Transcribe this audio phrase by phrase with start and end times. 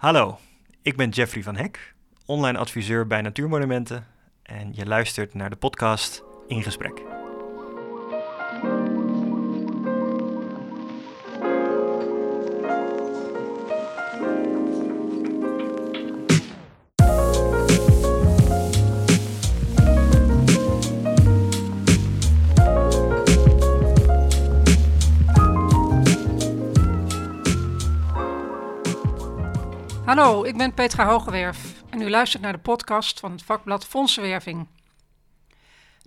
[0.00, 0.38] Hallo,
[0.82, 1.94] ik ben Jeffrey van Hek,
[2.26, 4.06] online adviseur bij Natuurmonumenten
[4.42, 7.19] en je luistert naar de podcast In Gesprek.
[30.60, 34.66] Ben Petra Hogewerf en u luistert naar de podcast van het vakblad Fondsenwerving.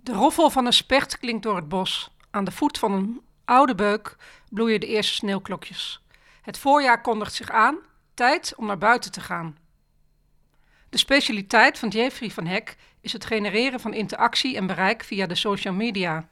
[0.02, 2.10] De roffel van een specht klinkt door het bos.
[2.30, 4.16] Aan de voet van een oude beuk
[4.50, 6.02] bloeien de eerste sneeuwklokjes.
[6.42, 7.76] Het voorjaar kondigt zich aan,
[8.14, 9.56] tijd om naar buiten te gaan.
[10.88, 15.34] De specialiteit van Jeffrey van Hek is het genereren van interactie en bereik via de
[15.34, 16.28] social media.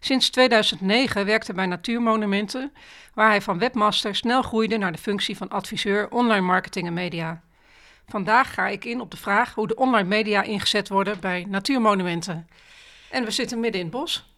[0.00, 2.72] Sinds 2009 werkte hij bij Natuurmonumenten,
[3.14, 7.42] waar hij van webmaster snel groeide naar de functie van adviseur online marketing en media.
[8.06, 12.48] Vandaag ga ik in op de vraag hoe de online media ingezet worden bij Natuurmonumenten.
[13.10, 14.30] En we zitten midden in het bos.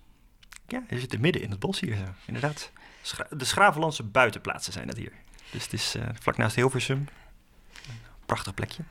[0.69, 2.05] Ja, je zit midden in het bos hier, zo.
[2.27, 2.71] inderdaad.
[3.03, 5.13] Schra de Schravenlandse buitenplaatsen zijn dat hier.
[5.51, 7.09] Dus het is uh, vlak naast Hilversum.
[8.27, 8.83] Prachtig plekje.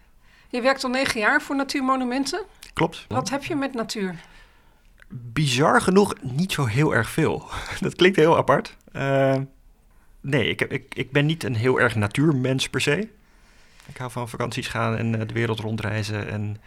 [0.49, 2.43] Je werkt al negen jaar voor Natuurmonumenten.
[2.73, 3.05] Klopt.
[3.07, 4.15] Wat heb je met natuur?
[5.13, 7.43] bizar genoeg niet zo heel erg veel.
[7.79, 8.77] Dat klinkt heel apart.
[8.93, 9.35] Uh,
[10.21, 13.07] nee, ik, heb, ik, ik ben niet een heel erg natuurmens per se.
[13.87, 16.29] Ik hou van vakanties gaan en uh, de wereld rondreizen.
[16.29, 16.57] En,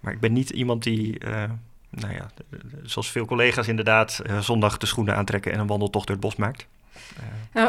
[0.00, 1.44] maar ik ben niet iemand die, uh,
[1.90, 2.30] nou ja,
[2.82, 6.66] zoals veel collega's inderdaad, zondag de schoenen aantrekken en een wandeltocht door het bos maakt.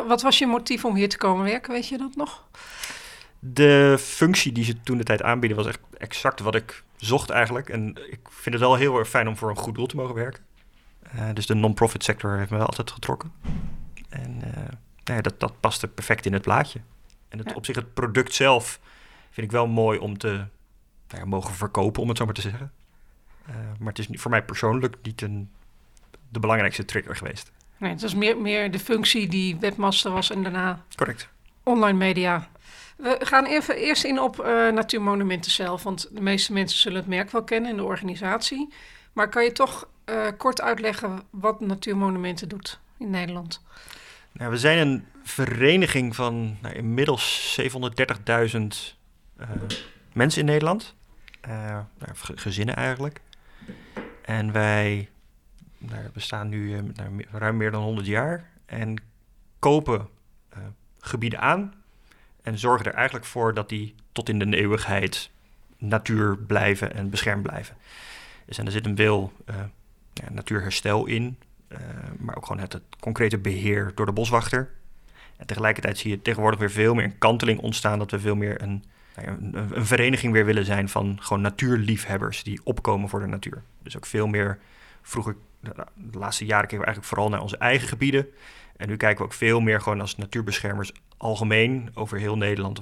[0.07, 2.47] wat was je motief om hier te komen werken, weet je dat nog?
[3.39, 7.69] De functie die ze toen de tijd aanbieden was echt exact wat ik zocht eigenlijk.
[7.69, 10.15] En ik vind het wel heel erg fijn om voor een goed doel te mogen
[10.15, 10.43] werken.
[11.15, 13.31] Uh, dus de non-profit sector heeft me wel altijd getrokken.
[14.09, 14.53] En uh,
[15.03, 16.79] nou ja, dat, dat paste perfect in het plaatje.
[17.29, 17.55] En het, ja.
[17.55, 18.79] op zich het product zelf
[19.29, 20.27] vind ik wel mooi om te
[21.07, 22.71] nou ja, mogen verkopen, om het zo maar te zeggen.
[23.49, 25.49] Uh, maar het is voor mij persoonlijk niet een,
[26.29, 27.51] de belangrijkste trigger geweest.
[27.77, 30.83] Nee, het was meer, meer de functie die webmaster was en daarna...
[30.95, 31.29] Correct.
[31.63, 32.49] Online media.
[32.97, 37.07] We gaan even eerst in op uh, Natuurmonumenten zelf, want de meeste mensen zullen het
[37.07, 38.73] merk wel kennen in de organisatie.
[39.13, 43.61] Maar kan je toch uh, kort uitleggen wat Natuurmonumenten doet in Nederland?
[44.31, 47.67] Nou, we zijn een vereniging van nou, inmiddels 730.000
[48.27, 49.49] uh,
[50.13, 50.95] mensen in Nederland.
[51.47, 51.83] Nou,
[52.35, 53.21] gezinnen eigenlijk.
[54.21, 55.09] En wij
[55.77, 56.83] nou, bestaan nu
[57.31, 59.01] ruim meer dan 100 jaar en
[59.59, 60.09] kopen
[60.99, 61.73] gebieden aan
[62.41, 65.29] en zorgen er eigenlijk voor dat die tot in de eeuwigheid
[65.77, 67.75] natuur blijven en beschermd blijven.
[68.45, 69.55] Dus en er zit een uh,
[70.13, 71.37] ja, natuurherstel in,
[72.17, 74.71] maar ook gewoon het, het, concrete beheer door de boswachter.
[75.37, 78.61] En tegelijkertijd zie je tegenwoordig weer veel meer een kanteling ontstaan, dat we veel meer
[78.61, 78.83] een,
[79.15, 83.63] een, een vereniging weer willen zijn van gewoon natuurliefhebbers die opkomen voor de natuur.
[83.83, 84.59] Dus ook veel meer,
[85.01, 85.35] vroeger,
[85.93, 88.27] de laatste jaren keken we eigenlijk vooral naar onze eigen gebieden.
[88.77, 92.81] En nu kijken we ook veel meer gewoon als natuurbeschermers algemeen over heel Nederland.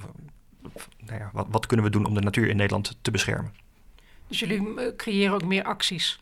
[1.06, 3.54] Nou ja, wat, wat, kunnen we doen om de natuur in Nederland te beschermen?
[4.28, 6.20] Dus jullie eh, creëren ook meer acties?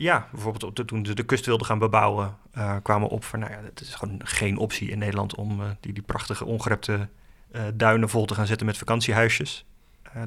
[0.00, 3.52] Ja, bijvoorbeeld de, toen ze de kust wilden gaan bebouwen, uh, kwamen op van, nou
[3.52, 7.08] ja, het is gewoon geen optie in Nederland om uh, die, die prachtige ongerepte
[7.52, 9.64] uh, duinen vol te gaan zetten met vakantiehuisjes.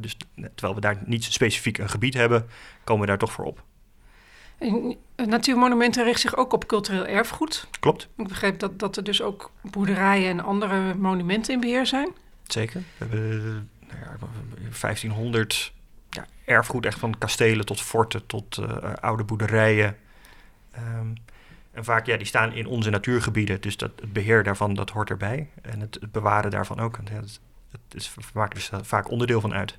[0.02, 2.48] dus terwijl we daar niet specifiek een gebied hebben,
[2.84, 3.64] komen we daar toch voor op.
[5.16, 7.68] Natuurmonumenten richt zich ook op cultureel erfgoed.
[7.80, 8.08] Klopt.
[8.18, 12.10] Ik begreep dat, dat er dus ook boerderijen en andere monumenten in beheer zijn.
[12.44, 12.82] Zeker.
[12.98, 14.18] We hebben nou ja,
[14.82, 15.83] 1500 ja,
[16.46, 19.98] erfgoed, echt van kastelen tot forten tot uh, oude boerderijen.
[20.78, 21.14] Um,
[21.72, 25.10] en vaak, ja, die staan in onze natuurgebieden, dus dat, het beheer daarvan, dat hoort
[25.10, 25.50] erbij.
[25.62, 26.98] En het, het bewaren daarvan ook.
[26.98, 27.40] En het,
[27.72, 29.78] het is, we maken er dus vaak onderdeel van uit.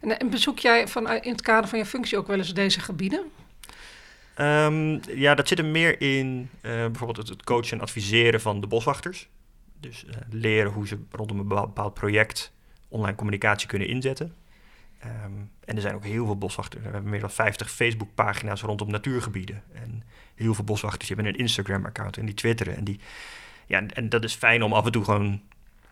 [0.00, 2.80] En, en bezoek jij van, in het kader van je functie ook wel eens deze
[2.80, 3.24] gebieden?
[4.38, 8.66] Um, ja, dat zit er meer in uh, bijvoorbeeld het coachen en adviseren van de
[8.66, 9.28] boswachters.
[9.80, 12.52] Dus uh, leren hoe ze rondom een bepaald project
[12.88, 14.34] online communicatie kunnen inzetten.
[15.04, 16.82] Um, en er zijn ook heel veel boswachters.
[16.84, 19.62] We hebben meer dan 50 Facebook-pagina's rondom natuurgebieden.
[19.72, 20.02] En
[20.34, 22.76] heel veel boswachters die hebben een Instagram-account en die twitteren.
[22.76, 23.00] En, die,
[23.66, 25.40] ja, en dat is fijn om af en toe gewoon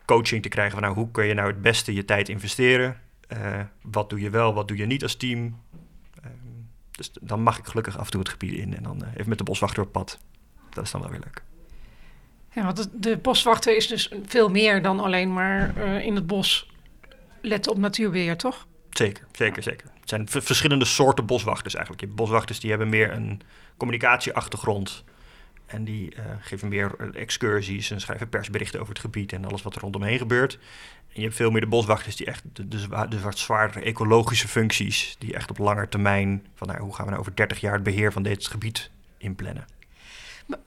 [0.04, 3.00] coaching te krijgen van nou, hoe kun je nou het beste je tijd investeren?
[3.32, 5.56] Uh, wat doe je wel, wat doe je niet als team?
[6.90, 9.38] Dus dan mag ik gelukkig af en toe het gebied in en dan even met
[9.38, 10.18] de boswachter op pad.
[10.70, 11.42] Dat is dan wel weer leuk.
[12.52, 16.70] Ja, want de boswachter is dus veel meer dan alleen maar uh, in het bos
[17.40, 18.66] letten op natuurbeheer, toch?
[18.90, 19.86] Zeker, zeker, zeker.
[20.00, 22.02] Het zijn verschillende soorten boswachters eigenlijk.
[22.04, 23.40] Je hebt boswachters die hebben meer een
[23.76, 25.04] communicatieachtergrond.
[25.66, 29.62] En die eh, geven meer eh, excursies en schrijven persberichten over het gebied en alles
[29.62, 30.54] wat er rondomheen gebeurt.
[31.08, 33.84] En je hebt veel meer de boswachters die echt de, de, zwa- de wat zwaardere
[33.84, 37.60] ecologische functies, die echt op lange termijn, van nou, hoe gaan we nou over 30
[37.60, 39.64] jaar het beheer van dit gebied inplannen.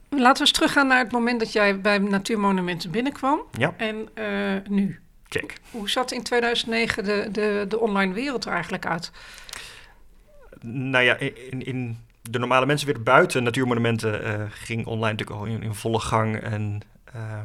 [0.08, 3.40] Laten we eens teruggaan naar het moment dat jij bij Natuurmonumenten binnenkwam.
[3.58, 5.00] Ja, En eh, nu.
[5.40, 5.60] Check.
[5.70, 9.10] Hoe zat in 2009 de, de, de online wereld er eigenlijk uit?
[10.60, 11.98] Nou ja, in, in
[12.30, 16.36] de normale mensen weer buiten natuurmonumenten eh, ging online natuurlijk al in, in volle gang.
[16.36, 17.42] En, eh,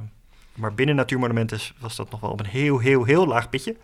[0.54, 3.76] maar binnen natuurmonumenten was dat nog wel op een heel, heel, heel laag pitje.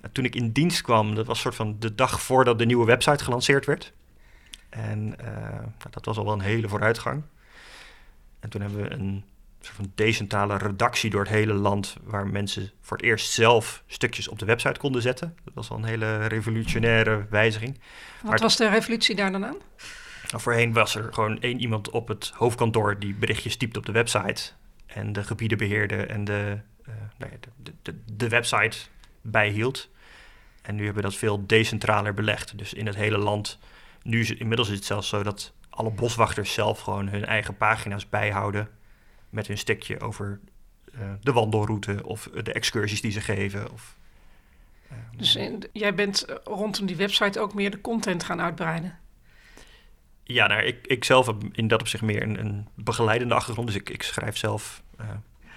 [0.00, 2.86] En toen ik in dienst kwam, dat was soort van de dag voordat de nieuwe
[2.86, 3.92] website gelanceerd werd.
[4.68, 5.26] En eh,
[5.58, 7.22] nou, dat was al wel een hele vooruitgang.
[8.40, 9.24] En toen hebben we een
[9.64, 14.28] soort van decentrale redactie door het hele land, waar mensen voor het eerst zelf stukjes
[14.28, 15.36] op de website konden zetten.
[15.44, 17.80] Dat was al een hele revolutionaire wijziging.
[18.22, 19.56] Wat Maar- was de revolutie daar dan aan?
[20.30, 23.92] Nou, voorheen was er gewoon één iemand op het hoofdkantoor die berichtjes typte op de
[23.92, 24.50] website.
[24.86, 28.78] En de gebieden beheerde en de, eh, nou ja, de, de, de, website
[29.20, 29.88] bijhield.
[30.62, 32.58] En nu hebben we dat veel decentraler belegd.
[32.58, 33.58] Dus in het hele land.
[34.02, 38.08] Nu is inmiddels is het zelfs zo dat alle boswachters zelf gewoon hun eigen pagina's
[38.08, 38.68] bijhouden.
[39.34, 40.40] Met hun stukje over
[40.92, 43.72] eh, de wandelroute of de excursies die ze geven.
[43.72, 43.96] Of,
[44.88, 48.98] eh, Dus in- jij bent eh, rondom die website ook meer de content gaan uitbreiden.
[50.24, 53.68] Ja, nou, ik, ik zelf heb in dat opzicht meer een, een begeleidende achtergrond.
[53.68, 54.82] Dus ik, ik schrijf zelf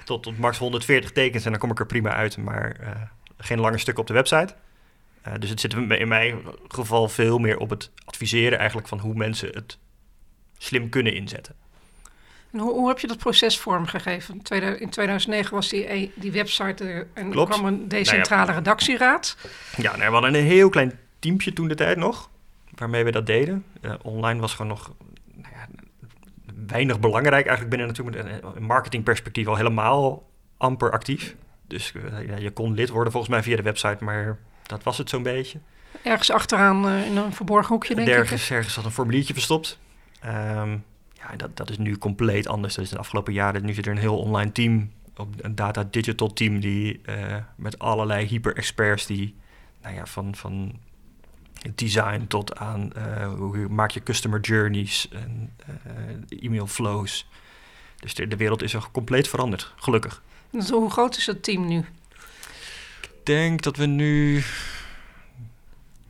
[0.03, 2.37] tot, tot max 140 tekens en dan kom ik er prima uit.
[2.37, 2.75] Maar
[3.37, 4.55] geen lange stukken op de website.
[5.39, 9.49] Dus het zit in mijn geval veel meer op het adviseren eigenlijk van hoe mensen
[9.53, 9.77] het
[10.57, 11.55] slim kunnen inzetten.
[12.51, 14.41] En hoe, hoe heb je dat proces vormgegeven?
[14.79, 17.53] In 2009 was die, e- die website er en er Klopt.
[17.53, 19.37] kwam een decentrale redactieraad.
[19.77, 22.29] Ja, nou, we hadden een heel klein teampje toen de tijd nog,
[22.75, 23.65] waarmee we dat deden.
[23.81, 24.91] Eh, online was gewoon nog
[25.33, 25.67] nou ja,
[26.67, 28.43] weinig belangrijk eigenlijk binnen natuurlijk.
[28.55, 31.35] Een marketingperspectief al helemaal amper actief.
[31.67, 34.97] Dus eh, ja, je kon lid worden volgens mij via de website, maar dat was
[34.97, 35.59] het zo'n beetje.
[36.03, 38.13] Ergens achteraan eh, in een verborgen hoekje, denk ik.
[38.13, 39.79] Ergens, ergens zat een formuliertje verstopt.
[40.19, 40.77] Ehm,
[41.31, 42.75] ja, dat, dat is nu compleet anders.
[42.75, 43.65] Dat is de afgelopen jaren.
[43.65, 47.79] Nu zit er een heel online team, op een data digital team, die eh, met
[47.79, 49.35] allerlei hyper-experts die,
[49.81, 50.79] nou ja, van, van
[51.75, 57.27] design tot aan eh, hoe maak je customer journeys en eh, e-mail flows.
[57.99, 60.21] Dus de, de wereld is er compleet veranderd, gelukkig.
[60.49, 61.85] Dus hoe groot is het team nu?
[63.01, 64.43] Ik denk dat we nu.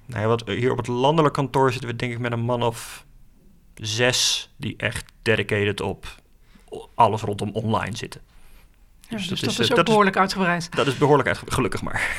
[0.06, 2.64] Nou ja, wat, hier op het landelijk kantoor zitten we denk ik met een man
[2.64, 3.06] of
[3.82, 6.16] zes die echt dedicated op
[6.96, 8.22] alles rondom online zitten.
[9.10, 10.76] Ja, dus, Dus dat, dat is, eh, dat is- behoorlijk uitgebreid.
[10.76, 12.16] Dat is behoorlijk uit, gelukkig maar.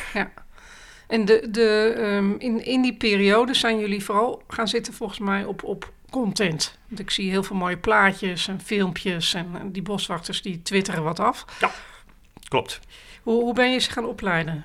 [1.07, 5.45] En de, de, ehm, in, in die periode zijn jullie vooral gaan zitten volgens mij
[5.45, 6.79] op, op content.
[6.89, 11.21] Want ik zie heel veel mooie plaatjes en filmpjes en die boswachters die twitteren wat
[11.21, 11.45] af.
[12.49, 12.81] Klopt.
[13.23, 14.65] Hoe, hoe ben je ze gaan opleiden?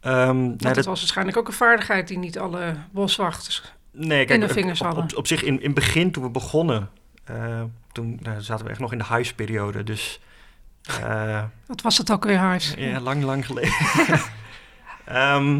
[0.00, 3.62] Ehm, nou, dat dat- was waarschijnlijk ook een vaardigheid die niet alle boswachters...
[3.96, 6.22] nee, in kijk, de op- vingers op, op, op zich in, in het begin toen
[6.22, 6.90] we begonnen,
[7.24, 7.62] eh,
[7.92, 9.84] toen nou, zaten we echt nog in de huisperiode.
[9.84, 10.20] Dus
[11.02, 12.74] eh, Wat was het ook weer, Huis?
[12.78, 13.72] Ja, lang, lang geleden.
[15.04, 15.56] Ehm,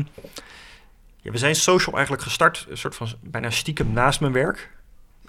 [1.20, 4.70] ja, we zijn social eigenlijk gestart, een soort van bijna stiekem naast mijn werk.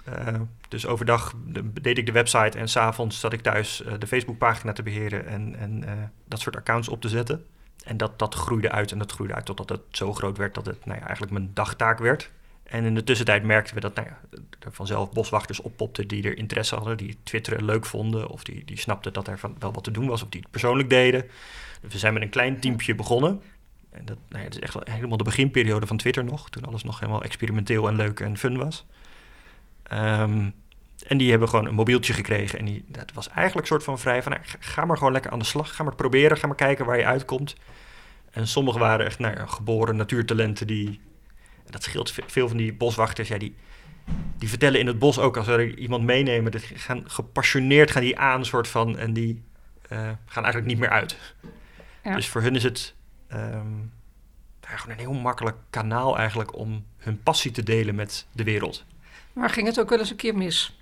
[0.04, 0.34] Eh,
[0.68, 4.82] dus overdag de- deed ik de website en s'avonds zat ik thuis de Facebookpagina te
[4.82, 5.84] beheren en, en
[6.28, 7.44] dat soort accounts op te zetten.
[7.84, 10.66] En dat, dat groeide uit en dat groeide uit totdat het zo groot werd dat
[10.66, 12.30] het nou ja, eigenlijk mijn dagtaak werd.
[12.68, 14.18] En in de tussentijd merkten we dat nou ja,
[14.58, 18.78] er vanzelf boswachters oppopten die er interesse hadden, die twitteren leuk vonden of die, die
[18.78, 21.22] snapten dat er van, wel wat te doen was of die het persoonlijk deden.
[21.80, 23.42] Dus we zijn met een klein teampje begonnen.
[23.90, 26.84] En dat, nou ja, is echt wel helemaal de beginperiode van Twitter nog, toen alles
[26.84, 28.86] nog helemaal experimenteel en leuk en fun was.
[29.82, 30.50] Ehm,
[31.06, 33.98] en die hebben gewoon een mobieltje gekregen en die, dat was eigenlijk een soort van
[33.98, 36.56] vrij van, nou, ga- maar gewoon lekker aan de slag, ga maar proberen, ga maar
[36.56, 37.56] kijken waar je uitkomt.
[38.30, 41.00] En sommigen waren echt nou geboren natuurtalenten die,
[41.68, 43.54] en dat scheelt ve- veel van die boswachters, ja, die,
[44.38, 48.18] die vertellen in het bos ook als er iemand meenemen, dat gaan gepassioneerd gaan die
[48.18, 49.42] aan soort van en die
[49.88, 51.16] eh, gaan eigenlijk niet meer uit.
[52.04, 52.14] Ja.
[52.14, 52.94] Dus voor hun is het
[54.60, 58.84] gewoon een heel makkelijk kanaal eigenlijk om hun passie te delen met de wereld.
[59.32, 60.78] Maar ging het ook wel eens een keer mis?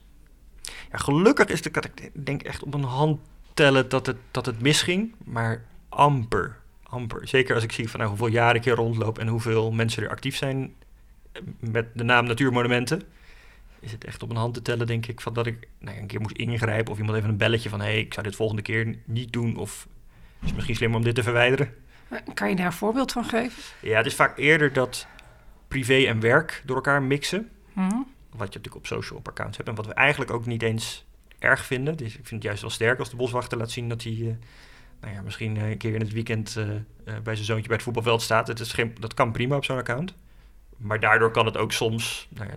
[0.63, 3.21] Ja, gelukkig is de kat, ik denk echt op een hand
[3.55, 6.57] tellen dat het, dat het misging, maar amper,
[6.97, 7.29] amper.
[7.29, 10.09] Zeker als ik zie van nou, hoeveel jaren ik hier rondloop en hoeveel mensen er
[10.09, 10.75] actief zijn
[11.33, 13.03] eh, met de naam Natuurmonumenten.
[13.81, 16.07] Is het echt op een hand te tellen, denk ik, van dat ik nou, een
[16.07, 18.63] keer moest ingrijpen of iemand even een belletje van hé, hey, ik zou dit volgende
[18.63, 19.89] keer niet doen of
[20.41, 21.75] is het misschien slimmer om dit te verwijderen.
[22.35, 23.63] Kan je daar een voorbeeld van geven?
[23.81, 25.07] Ja, het is vaak eerder dat
[25.69, 27.51] privé en werk door elkaar mixen.
[27.73, 27.89] Mhm.
[28.31, 29.69] Wat je natuurlijk op social op accounts hebt.
[29.69, 31.05] En wat we eigenlijk ook niet eens
[31.39, 31.97] erg vinden.
[31.97, 34.29] Dus ik vind het juist wel sterk als de boswachter laat zien dat hij eh,
[35.01, 36.67] nou ja, misschien een keer in het weekend eh,
[37.23, 38.49] bij zijn zoontje bij het voetbalveld staat.
[38.49, 40.15] Het is geen, dat kan prima op zo'n account.
[40.77, 42.57] Maar daardoor kan het ook soms, nou ja,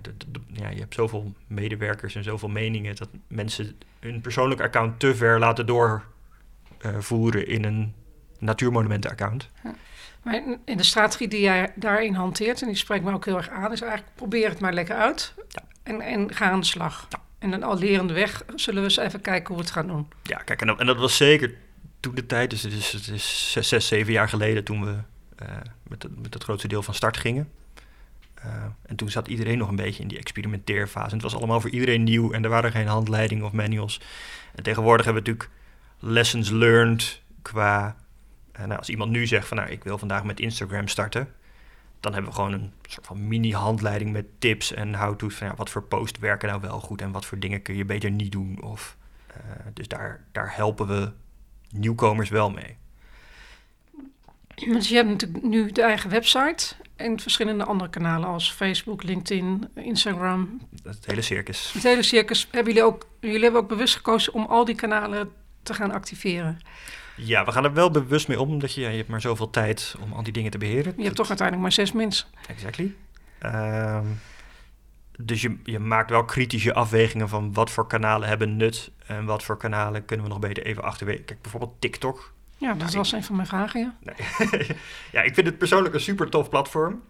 [0.51, 5.39] ja, je hebt zoveel medewerkers en zoveel meningen, dat mensen hun persoonlijk account te ver
[5.39, 7.93] laten doorvoeren in een
[8.39, 9.49] natuurmonumenten-account.
[9.63, 9.75] Ja.
[10.23, 13.49] Maar in de strategie die jij daarin hanteert, en die spreekt me ook heel erg
[13.49, 15.61] aan, is eigenlijk probeer het maar lekker uit ja.
[15.83, 17.07] en, en ga aan de slag.
[17.09, 17.19] Ja.
[17.39, 20.07] En dan al lerende weg zullen we eens even kijken hoe we het gaan doen.
[20.23, 21.53] Ja, kijk, en dat, en dat was zeker
[21.99, 24.91] toen de tijd, dus het is, het is zes, zes, zeven jaar geleden toen we
[25.43, 27.49] uh, met, het, met het grootste deel van start gingen.
[28.45, 31.07] Uh, en toen zat iedereen nog een beetje in die experimenteerfase.
[31.07, 34.01] En het was allemaal voor iedereen nieuw en er waren geen handleidingen of manuals.
[34.55, 35.57] En tegenwoordig hebben we natuurlijk
[35.99, 37.95] lessons learned qua
[38.59, 41.33] en nou, als iemand nu zegt van nou, ik wil vandaag met Instagram starten,
[41.99, 45.83] dan hebben we gewoon een soort van mini-handleiding met tips en how-to's van wat voor
[45.83, 48.61] post werken nou wel goed en wat voor dingen kun je beter niet doen.
[48.61, 48.97] Of,
[49.73, 51.11] dus daar, daar helpen we
[51.71, 52.77] nieuwkomers wel mee.
[54.55, 59.67] Dus je hebt natuurlijk nu de eigen website en verschillende andere kanalen als Facebook, LinkedIn,
[59.75, 60.61] Instagram.
[60.83, 61.71] Het hele circus.
[61.73, 62.47] Het hele circus.
[62.51, 65.31] Hebben jullie ook, jullie hebben ook bewust gekozen om al die kanalen
[65.63, 66.59] te gaan activeren?
[67.15, 69.49] Ja, we gaan er wel bewust mee om, omdat je, ja, je hebt maar zoveel
[69.49, 70.93] tijd om al die dingen te beheren.
[70.97, 72.27] Je hebt toch uiteindelijk maar zes mensen.
[72.47, 72.93] Exactly.
[73.45, 74.19] Um,
[75.21, 79.43] dus je, je maakt wel kritische afwegingen van wat voor kanalen hebben nut en wat
[79.43, 81.23] voor kanalen kunnen we nog beter even achterwege.
[81.23, 82.33] Kijk, bijvoorbeeld TikTok.
[82.57, 83.95] Ja, dat was een van mijn vragen, ja.
[83.99, 84.67] Nee.
[85.11, 87.01] ja, ik vind het persoonlijk een super tof platform.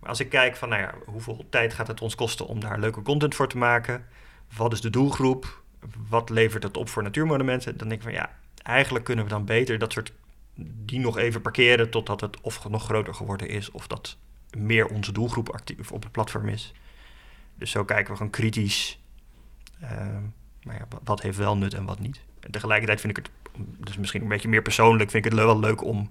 [0.00, 2.78] Maar als ik kijk van, nou ja, hoeveel tijd gaat het ons kosten om daar
[2.78, 4.06] leuke content voor te maken?
[4.56, 5.62] Wat is de doelgroep?
[6.08, 7.76] Wat levert het op voor natuurmonumenten?
[7.76, 8.30] Dan denk ik van, ja,
[8.62, 10.12] eigenlijk kunnen we dan beter dat soort
[10.56, 14.16] die nog even parkeren totdat het of nog groter geworden is of dat
[14.56, 16.72] meer onze doelgroep actief op het platform is.
[17.54, 19.00] Dus zo kijken we gewoon kritisch.
[19.82, 19.88] Uh,
[20.62, 22.20] maar ja, wat heeft wel nut en wat niet.
[22.40, 25.58] En tegelijkertijd vind ik het, dus misschien een beetje meer persoonlijk, vind ik het wel
[25.58, 26.10] leuk om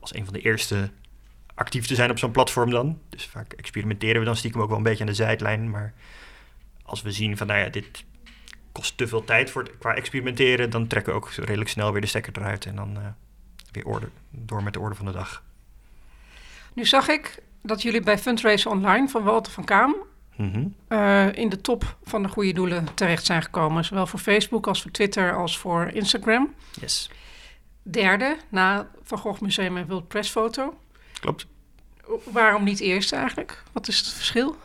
[0.00, 0.90] als een van de eerste
[1.54, 3.00] actief te zijn op zo'n platform dan.
[3.08, 5.70] Dus vaak experimenteren we dan stiekem ook wel een beetje aan de zijlijn.
[5.70, 5.94] Maar
[6.82, 8.04] als we zien van, nou ja, dit,
[8.72, 10.70] kost te veel tijd voor qua experimenteren.
[10.70, 13.06] Dan trekken we ook redelijk snel weer de stekker eruit en dan uh,
[13.70, 15.42] weer orde, door met de orde van de dag.
[16.72, 19.94] Nu zag ik dat jullie bij Fundraiser Online van Walter van Kaam
[20.42, 23.84] mm uh, in de top van de goede doelen terecht zijn gekomen.
[23.84, 26.54] Zowel voor Facebook als voor Twitter als voor Instagram.
[26.80, 27.10] Yes.
[27.82, 30.74] Derde na Van Gogh Museum en World Press Foto.
[31.20, 31.46] Klopt.
[32.24, 33.62] Waarom niet eerste eigenlijk?
[33.72, 34.56] Wat is het verschil?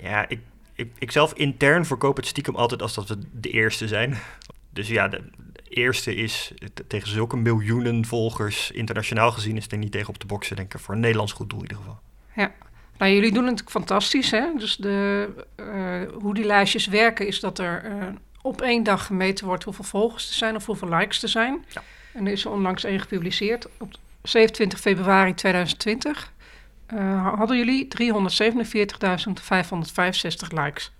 [0.00, 0.40] Ja, ik
[0.80, 4.18] ik, ik zelf intern verkoop het stiekem altijd als dat we de eerste zijn.
[4.70, 5.22] Dus ja, de,
[5.68, 6.52] eerste is
[6.86, 10.80] tegen zulke miljoenen volgers internationaal gezien is er niet tegen op te boksen, denk ik,
[10.80, 12.00] voor een Nederlands goed doel in ieder geval.
[12.36, 12.52] Ja,
[13.00, 14.44] nou jullie doen het natuurlijk fantastisch, hè?
[14.58, 18.06] Dus de, uh, hoe die lijstjes werken is dat er uh,
[18.42, 21.64] op één dag gemeten wordt hoeveel volgers er zijn of hoeveel likes er zijn.
[21.68, 21.82] Ja.
[22.12, 23.92] En er is er onlangs één gepubliceerd op
[24.22, 26.32] 27 februari 2020.
[26.94, 28.02] Uh, hadden jullie 347.565
[30.48, 30.92] likes.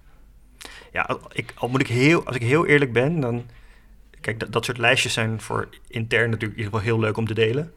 [0.93, 3.47] Ja, ik, al moet ik heel, als ik heel eerlijk ben, dan...
[4.21, 7.27] Kijk, dat, dat soort lijstjes zijn voor intern natuurlijk in ieder geval heel leuk om
[7.27, 7.73] te delen.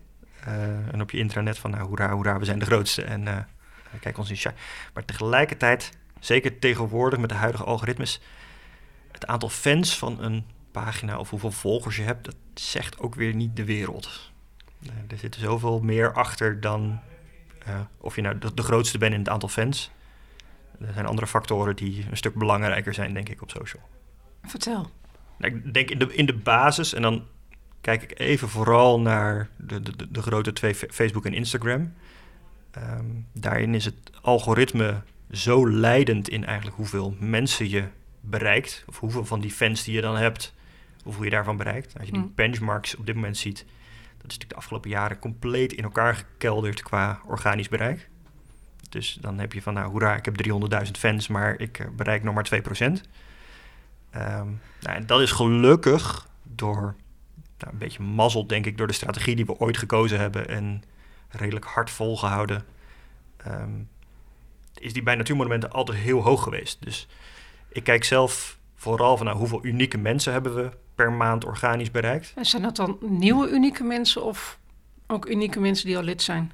[0.47, 3.01] Uh, en op je intranet van, nou, hoera, hoera, we zijn de grootste.
[3.01, 3.37] En uh,
[3.99, 4.51] kijk ons in.
[4.93, 8.21] Maar tegelijkertijd, zeker tegenwoordig met de huidige algoritmes...
[9.11, 12.25] het aantal fans van een pagina of hoeveel volgers je hebt...
[12.25, 14.31] dat zegt ook weer niet de wereld.
[15.07, 16.99] er zit zoveel meer achter dan
[17.67, 19.91] uh, of je nou de, de, grootste bent in het aantal fans.
[20.79, 23.83] Er zijn andere factoren die een stuk belangrijker zijn, denk ik, op social.
[24.43, 24.91] Vertel.
[25.37, 27.27] Nou, ik denk in de, in de basis, en dan
[27.81, 31.93] kijk ik even vooral naar de, de, de grote twee, Facebook en Instagram.
[32.77, 35.01] Um, daarin is het algoritme
[35.31, 37.83] zo leidend in eigenlijk hoeveel mensen je
[38.19, 40.53] bereikt, of hoeveel van die fans die je dan hebt,
[41.03, 41.93] hoeveel je daarvan bereikt.
[41.97, 42.27] Als je die hm.
[42.35, 46.83] benchmarks op dit moment ziet, dat is natuurlijk de afgelopen jaren compleet in elkaar gekelderd
[46.83, 48.09] qua organisch bereik.
[48.89, 50.47] Dus dan heb je van, nou hoera, ik heb
[50.85, 52.61] 300.000 fans, maar ik eh, bereik nog maar 2%.
[52.79, 52.99] Um,
[54.11, 54.47] ehm,
[54.79, 56.95] nou, en dat is gelukkig door
[57.57, 60.83] nou, een beetje mazzel, denk ik, door de strategie die we ooit gekozen hebben en
[61.33, 62.65] redelijk hard volgehouden.
[63.47, 63.89] Um,
[64.79, 66.77] is die bij natuurmonumenten altijd heel hoog geweest.
[66.83, 67.07] Dus
[67.69, 72.31] ik kijk zelf vooral van nou, hoeveel unieke mensen hebben we per maand organisch bereikt.
[72.35, 74.59] En zijn dat dan nieuwe unieke mensen of
[75.07, 76.51] ook unieke mensen die al lid zijn?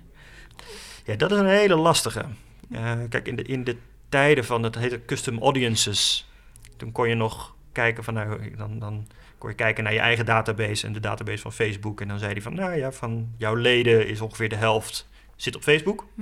[1.06, 2.26] Ja, dat is een hele lastige.
[2.70, 3.78] Uh, kijk, in de, in de
[4.10, 6.30] tijden van het heette custom audiences,
[6.78, 9.08] toen kon je nog kijken van, nou, dan, dan
[9.40, 12.02] kon je kijken naar je eigen database en de database van Facebook.
[12.02, 15.56] En dan zei hij van, nou ja, van jouw leden is ongeveer de helft zit
[15.56, 16.22] op Facebook hm.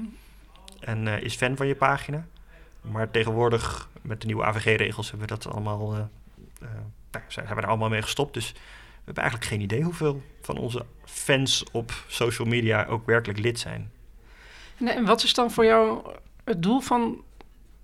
[0.80, 2.28] en uh, is fan van je pagina.
[2.82, 6.00] Maar tegenwoordig, met de nieuwe AVG-regels, hebben we dat allemaal uh,
[7.12, 8.34] nou, zijn we er allemaal mee gestopt.
[8.34, 13.40] Dus we hebben eigenlijk geen idee hoeveel van onze fans op social media ook werkelijk
[13.40, 13.92] lid zijn.
[14.86, 16.12] En wat is dan voor jou
[16.44, 17.24] het doel van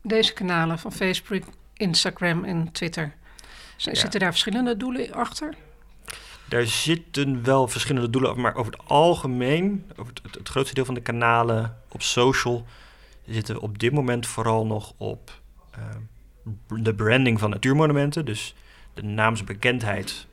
[0.02, 3.16] deze kanalen, van Facebook, Instagram en Twitter?
[3.77, 5.56] Zitten daar verschillende doelen achter?
[6.50, 10.94] Daar zitten wel verschillende doelen, maar over het algemeen, over het, het, grootste deel van
[10.94, 12.65] de kanalen op social,
[13.25, 15.42] zitten we op dit moment vooral nog op
[15.77, 15.86] uh,
[16.84, 18.25] de branding van natuurmonumenten.
[18.25, 18.56] Dus
[18.94, 20.27] de naamsbekendheid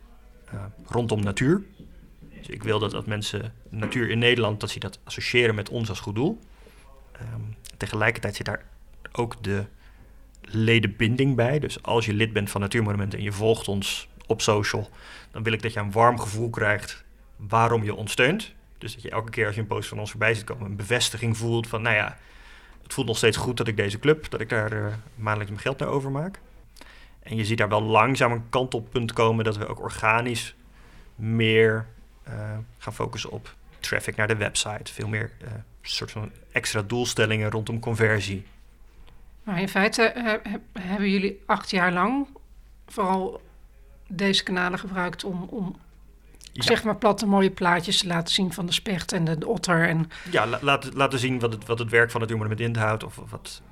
[0.54, 1.62] uh, rondom natuur.
[2.38, 5.88] Dus ik wil dat, dat mensen natuur in Nederland, dat ze dat associëren met ons
[5.88, 6.38] als goed doel.
[7.34, 8.64] Um, tegelijkertijd zit daar
[9.12, 9.64] ook de
[10.54, 11.58] ledenbinding bij.
[11.58, 14.90] Dus als je lid bent van Natuurmonumenten en je volgt ons op social,
[15.30, 17.04] dan wil ik dat je een warm gevoel krijgt
[17.36, 18.52] waarom je ons steunt.
[18.78, 20.76] Dus dat je elke keer als je een post van ons voorbij ziet komen, een
[20.76, 22.18] bevestiging voelt van, nou ja,
[22.82, 25.62] het voelt nog steeds goed dat ik deze club, dat ik daar uh, maandelijks mijn
[25.62, 26.38] geld naar overmaak.
[27.22, 30.54] En je ziet daar wel langzaam een kantelpunt komen dat we ook organisch
[31.14, 31.86] meer
[32.28, 34.92] uh, gaan focussen op traffic naar de website.
[34.92, 35.48] Veel meer uh,
[35.82, 38.46] soort van extra doelstellingen rondom conversie.
[39.42, 40.12] Maar in feite
[40.78, 42.26] hebben jullie acht jaar lang
[42.86, 43.40] vooral
[44.08, 45.76] deze kanalen gebruikt om, om
[46.52, 49.88] zeg maar platte mooie plaatjes te laten zien van de specht en de, otter.
[49.88, 50.10] En...
[50.30, 53.20] Ja, la, laten, laten zien wat het, wat het werk van het met inhoudt of
[53.30, 53.62] wat,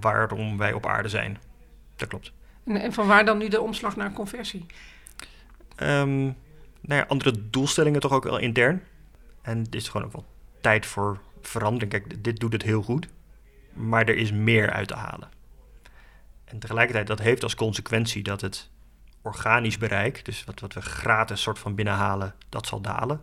[0.00, 1.38] waarom wij op aarde zijn.
[1.96, 2.32] Dat klopt.
[2.64, 4.66] En, en van waar dan nu de omslag naar conversie?
[5.82, 6.36] Um,
[6.80, 8.82] nou ja, andere doelstellingen toch ook wel intern.
[9.42, 10.24] En het is gewoon ook wel
[10.60, 11.90] tijd voor verandering.
[11.90, 13.08] Kijk, dit doet het heel goed,
[13.74, 15.28] maar er is meer uit te halen.
[16.44, 18.70] En tegelijkertijd, dat heeft als consequentie dat het
[19.22, 23.20] organisch bereik, dus wat, wat we gratis soort van binnenhalen, dat zal dalen.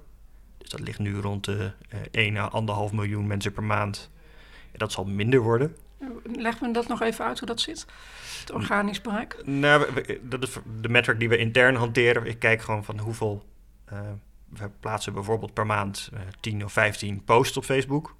[0.57, 4.09] Dus dat ligt nu rond de uh, 1 à 1,5 miljoen mensen per maand.
[4.71, 5.75] En dat zal minder worden.
[6.23, 7.85] Leg me dat nog even uit hoe dat zit,
[8.39, 9.45] het organisch bereik.
[9.45, 12.25] Nou, dat is de metric die we intern hanteren.
[12.25, 13.45] Ik kijk gewoon van hoeveel...
[13.93, 13.99] Uh,
[14.49, 18.15] we plaatsen bijvoorbeeld per maand uh, 10 of 15 posts op Facebook.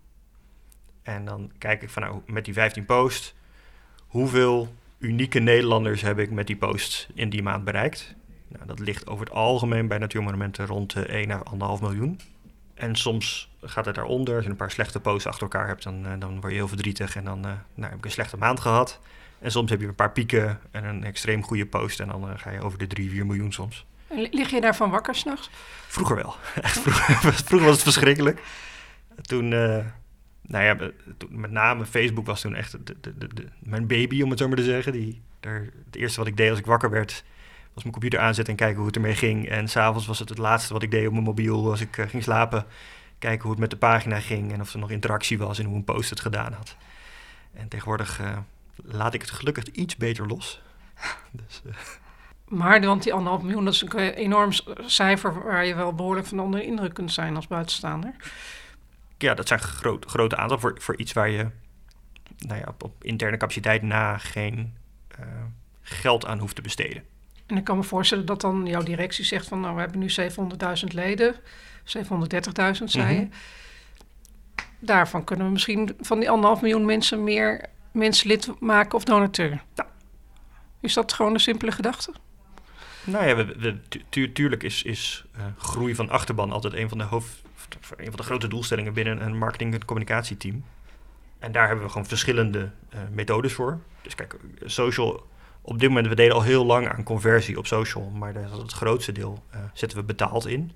[1.03, 3.34] En dan kijk ik van nou, met die 15 posts,
[4.08, 8.16] hoeveel unieke Nederlanders heb ik met die post in die maand bereikt.
[8.48, 11.44] Nou, dat ligt over het algemeen bij natuurmonumenten rond de 1 à
[11.77, 12.20] 1,5 miljoen.
[12.74, 14.35] En soms gaat het daaronder.
[14.35, 16.68] Als je een paar slechte posts achter elkaar hebt, dan, uh, dan word je heel
[16.68, 17.16] verdrietig.
[17.16, 19.00] En dan uh, nou, heb ik een slechte maand gehad.
[19.40, 22.00] En soms heb je een paar pieken en een extreem goede post.
[22.00, 23.85] En dan uh, ga je over de 3, 4 miljoen soms.
[24.31, 25.50] Lig je daarvan wakker s'nachts?
[25.87, 26.35] Vroeger wel.
[26.61, 28.42] Echt vroeger, vroeger was het verschrikkelijk.
[29.22, 29.53] Toen,
[30.41, 30.91] nou ja,
[31.29, 34.91] met name Facebook was toen echt de, mijn baby, om het zo maar te zeggen.
[34.91, 37.23] Die, daar, het eerste wat ik deed als ik wakker werd,
[37.73, 39.49] was mijn computer aanzetten en kijken hoe het ermee ging.
[39.49, 42.07] En s'avonds was het het laatste wat ik deed op mijn mobiel als ik uh,
[42.07, 42.65] ging slapen.
[43.19, 45.75] Kijken hoe het met de pagina ging en of er nog interactie was en hoe
[45.75, 46.75] een post het gedaan had.
[47.53, 48.37] En tegenwoordig uh,
[48.75, 50.61] laat ik het gelukkig iets beter los.
[51.31, 51.73] dus, uh...
[52.47, 54.51] Maar, want die anderhalf miljoen, dat is een enorm
[54.85, 58.15] cijfer waar je wel behoorlijk van onder indruk kunt zijn als buitenstaander
[59.22, 61.48] ja, dat zijn groot, grote aantallen voor, voor iets waar je
[62.38, 64.74] nou ja, op, op interne capaciteit na geen
[65.20, 65.25] uh,
[65.81, 67.03] geld aan hoeft te besteden.
[67.46, 70.10] En ik kan me voorstellen dat dan jouw directie zegt van nou we hebben nu
[70.20, 71.42] 700.000 leden, 730.000
[72.84, 73.20] zei je.
[73.20, 73.31] Mm -hmm.
[74.79, 79.64] Daarvan kunnen we misschien van die anderhalf miljoen mensen meer mensen lid maken of donateur.
[79.75, 79.88] Ja.
[80.79, 82.14] Is dat gewoon een simpele gedachte?
[83.03, 86.98] Nou ja, we, we, tu tuurlijk is, is uh, groei van achterban altijd een van
[86.98, 87.42] de hoofd,
[87.98, 90.64] een van de grote doelstellingen binnen een marketing- en communicatieteam.
[91.40, 93.79] En daar hebben we gewoon verschillende uh, methodes voor.
[94.01, 94.35] Dus kijk,
[94.66, 95.27] social,
[95.61, 98.72] op dit moment, we deden al heel lang aan conversie op social, maar daar het
[98.72, 100.72] grootste deel uh, zetten we betaald in.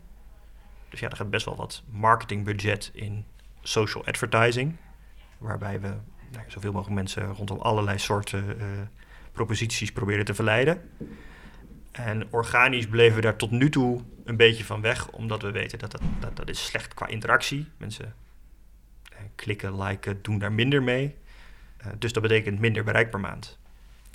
[0.90, 3.26] Dus ja, er gaat best wel wat marketingbudget in
[3.62, 4.76] social advertising,
[5.38, 5.94] waarbij we
[6.32, 8.58] nou, zoveel mogelijk mensen rondom allerlei soorten
[9.32, 10.82] proposities proberen te verleiden.
[11.96, 15.80] En organisch bleven we daar tot nu toe een beetje van weg, omdat we weten
[15.80, 17.68] dat dat, dat, is slecht qua interactie.
[17.78, 18.16] Mensen
[19.04, 21.16] eh, klikken, liken, doen daar minder mee.
[21.82, 23.60] Uh, dus dat betekent minder bereik per maand.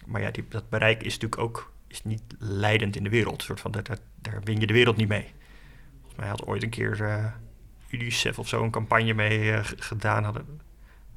[0.06, 3.42] Maar ja, die, dat bereik is natuurlijk ook is niet leidend in de wereld.
[3.42, 5.32] Soort van, daar, daar win je de wereld niet mee.
[5.98, 7.24] Volgens mij had ooit een keer uh,
[7.88, 10.24] UNICEF of zo een campagne mee gedaan.
[10.24, 10.60] Hadden,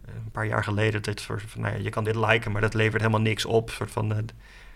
[0.06, 1.02] een paar jaar geleden.
[1.02, 3.70] Dat soort van, nou ja, je kan dit liken, maar dat levert helemaal niks op.
[3.70, 4.30] Soort van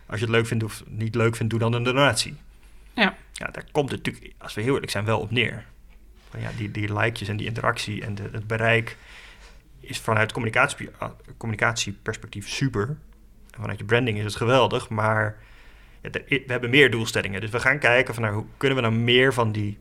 [0.07, 2.35] als je het leuk vindt of niet leuk vindt, doe dan een donatie.
[2.93, 3.15] Ja.
[3.33, 5.65] Ja, daar komt het natuurlijk, als we heel eerlijk zijn, wel op neer.
[6.29, 8.97] Van ja, die, die likejes en die interactie en de, het bereik
[9.79, 12.87] is vanuit communicatie, ah, communicatieperspectief super.
[13.51, 15.37] En vanuit je branding is het geweldig, maar
[16.01, 17.41] ja, we hebben meer doelstellingen.
[17.41, 19.77] Dus we gaan kijken van nou, hoe kunnen we dan meer van die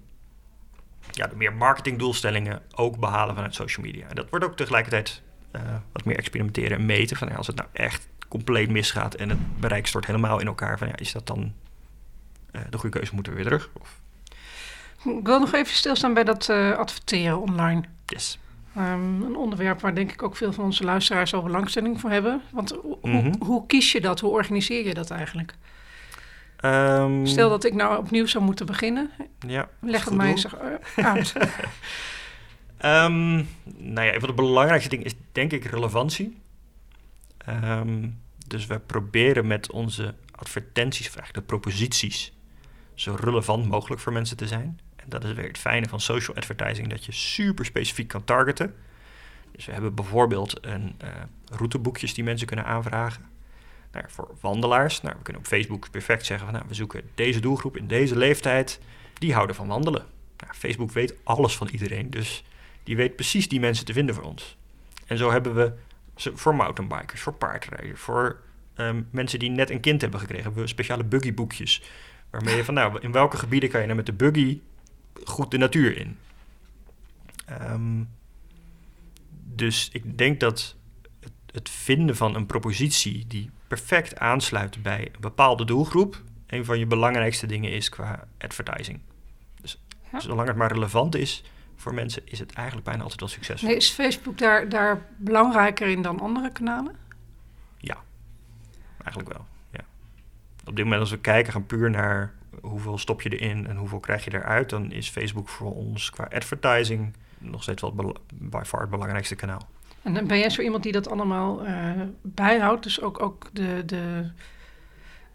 [1.10, 4.08] ja, de meer marketingdoelstellingen ook behalen vanuit social media.
[4.08, 5.22] En dat wordt ook tegelijkertijd
[5.56, 5.62] uh,
[5.92, 7.16] wat meer experimenteren en meten.
[7.16, 10.78] Van ja, als het nou echt compleet misgaat en het bereik stort helemaal in elkaar,
[10.78, 11.52] van ja, is dat dan
[12.50, 13.70] eh, de goede keuze moeten we weer terug.
[13.80, 14.00] Of,
[15.04, 17.82] Ik wil nog even stilstaan bij dat eh, adverteren online.
[18.06, 18.38] yes.
[18.76, 22.42] Ehm, een onderwerp waar denk ik ook veel van onze luisteraars al belangstelling voor hebben.
[22.50, 23.16] Want ho- Mhm.
[23.24, 24.20] hoe, hoe kies je dat?
[24.20, 25.54] Hoe organiseer je dat eigenlijk?
[26.56, 29.10] Ehm, Stel dat ik nou opnieuw zou moeten beginnen.
[29.46, 30.46] ja, Leg het mij eens
[30.96, 31.32] eh, uit.
[32.78, 33.34] Ehm,
[33.76, 36.36] nou ja, een van de belangrijkste dingen is denk ik relevantie.
[37.46, 38.08] Ehm,
[38.46, 42.32] dus we proberen met onze advertenties, of de proposities,
[42.94, 44.80] zo relevant mogelijk voor mensen te zijn.
[44.96, 48.74] En dat is weer het fijne van social advertising, dat je super specifiek kan targeten.
[49.52, 51.08] Dus we hebben bijvoorbeeld een eh,
[51.50, 53.24] routeboekjes die mensen kunnen aanvragen.
[53.92, 57.40] Nou, voor wandelaars, nou, we kunnen op Facebook perfect zeggen van nou, we zoeken deze
[57.40, 58.80] doelgroep in deze leeftijd,
[59.18, 60.04] die houden van wandelen.
[60.36, 62.44] Nou, Facebook weet alles van iedereen, dus
[62.84, 64.56] die weet precies die mensen te vinden voor ons.
[65.06, 65.72] En zo hebben we
[66.16, 68.40] voor mountainbikers, voor paardrijders, voor
[68.74, 71.82] ehm, mensen die net een kind hebben gekregen, hebben we speciale buggyboekjes.
[72.30, 74.60] Waarmee je van, nou, in welke gebieden kan je nou met de buggy
[75.24, 76.18] goed de natuur in?
[77.46, 78.02] Ehm,
[79.54, 80.74] dus ik denk dat
[81.20, 86.78] het, het vinden van een propositie die perfect aansluit bij een bepaalde doelgroep, een van
[86.78, 89.00] je belangrijkste dingen is qua advertising.
[89.60, 89.80] Dus
[90.12, 90.20] Ja.
[90.20, 91.44] zolang het maar relevant is
[91.76, 93.68] voor mensen, is het eigenlijk bijna altijd wel succesvol.
[93.68, 97.04] Nee, is Facebook daar, daar belangrijker in dan andere kanalen?
[99.06, 99.84] Eigenlijk wel, ja.
[100.64, 104.00] Op dit moment als we kijken gaan puur naar hoeveel stop je erin en hoeveel
[104.00, 108.62] krijg je eruit, dan is Facebook voor ons qua advertising nog steeds wel het by
[108.64, 109.68] far het belangrijkste kanaal.
[110.02, 111.90] En dan ben jij zo iemand die dat allemaal eh,
[112.22, 114.30] bijhoudt, dus ook, ook de, de,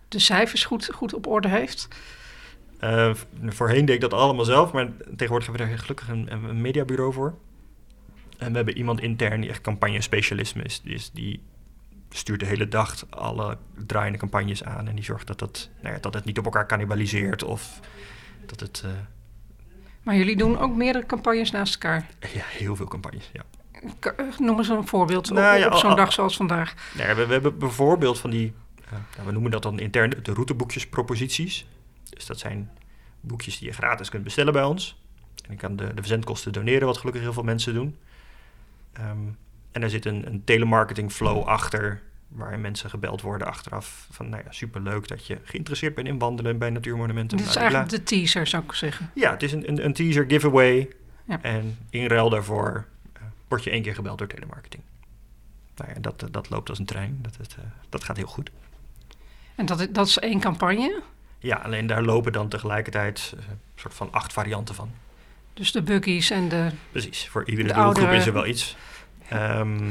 [0.08, 1.88] de cijfers goed, goed op orde heeft?
[2.82, 3.12] Eh,
[3.48, 7.14] voorheen deed ik dat allemaal zelf, maar tegenwoordig hebben we daar gelukkig een, een mediabureau
[7.14, 7.34] voor.
[8.38, 10.82] En we hebben iemand intern die echt campagne-specialist is.
[10.82, 11.12] Die, is.
[11.12, 11.42] die
[12.10, 16.00] stuurt de hele dag alle draaiende campagnes aan en die zorgt dat, dat, nou ja,
[16.02, 17.80] dat het niet op elkaar cannibaliseert of
[18.46, 18.82] dat het...
[18.86, 18.92] eh,
[20.04, 22.08] Maar jullie doen ook meerdere campagnes naast elkaar.
[22.34, 23.42] ja, heel veel campagnes, ja.
[24.00, 26.74] Eh, Noem eens een voorbeeld op- Nou ja, op, zo'n dag zoals vandaag.
[26.98, 28.54] Nee, we, we hebben bijvoorbeeld van die,
[28.92, 31.68] nou, we noemen dat dan intern de routeboekjesproposities.
[32.22, 32.70] Dus dat zijn
[33.22, 35.02] boekjes die je gratis kunt bestellen bij ons.
[35.46, 37.96] En je kan de, de verzendkosten doneren, wat gelukkig heel veel mensen doen.
[38.94, 39.28] Ehm,
[39.72, 44.08] en er zit een, een telemarketing flow achter, waarin mensen gebeld worden achteraf.
[44.12, 47.38] Van, nou ja, superleuk dat je geïnteresseerd bent in wandelen bij natuurmonumenten.
[47.38, 49.12] Dit is eigenlijk de teaser, zou ik zeggen.
[49.14, 50.90] Ja, het is een, een, een teaser giveaway.
[51.26, 51.42] Ja.
[51.42, 54.84] En in ruil daarvoor eh, word je één keer gebeld door telemarketing.
[55.76, 57.20] Nou ja, dat, dat loopt als een trein.
[57.22, 58.52] Dat, eh, dat gaat heel goed.
[59.56, 61.02] En dat, dat is één campagne.
[61.44, 64.92] Ja, alleen daar lopen dan tegelijkertijd eh, een soort van acht varianten van.
[65.54, 66.70] Dus de buggies en de...
[66.92, 68.76] Precies, voor iedere De doelgroep oudere- is er wel iets.
[69.30, 69.90] Ehm,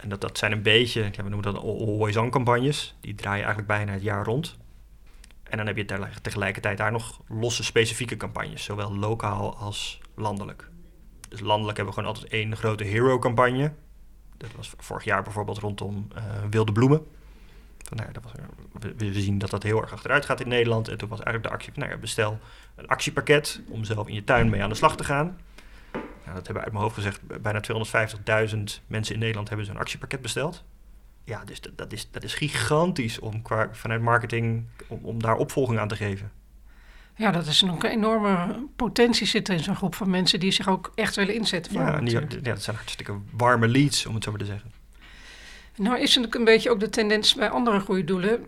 [0.00, 2.94] en dat, dat zijn een beetje, ja, we noemen dat al- always-on campagnes.
[3.00, 4.56] Die draaien eigenlijk bijna het jaar rond.
[5.42, 8.64] En dan heb je tegelijk- tegelijkertijd daar nog losse specifieke campagnes.
[8.64, 10.68] Zowel lokaal als landelijk.
[11.28, 13.72] Dus landelijk hebben we gewoon altijd één grote hero-campagne.
[14.36, 17.06] Dat was vorig jaar bijvoorbeeld rondom eh, wilde bloemen.
[17.82, 18.32] Van, nou dat was,
[18.80, 20.88] we, we zien dat dat heel erg achteruit gaat in Nederland.
[20.88, 22.38] En toen was eigenlijk de actie van, nou ja, bestel
[22.74, 25.38] een actiepakket om zelf in je tuin mee aan de slag te gaan.
[25.92, 27.20] Nou, dat hebben we uit mijn hoofd gezegd.
[27.42, 27.60] Bijna
[28.54, 30.64] 250.000 mensen in Nederland hebben zo'n actiepakket besteld.
[31.24, 35.36] Ja, dus dat, dat, is, dat is gigantisch om qua, vanuit marketing om, om daar
[35.36, 36.30] opvolging aan te geven.
[37.16, 40.68] Ja, dat is een enorme potentie zit er in zo'n groep van mensen die zich
[40.68, 41.72] ook echt willen inzetten.
[41.72, 44.70] Voor Ja, die, ja, dat zijn hartstikke warme leads, om het zo maar te zeggen.
[45.76, 48.46] Nou is het ook een beetje ook de tendens bij andere goede doelen...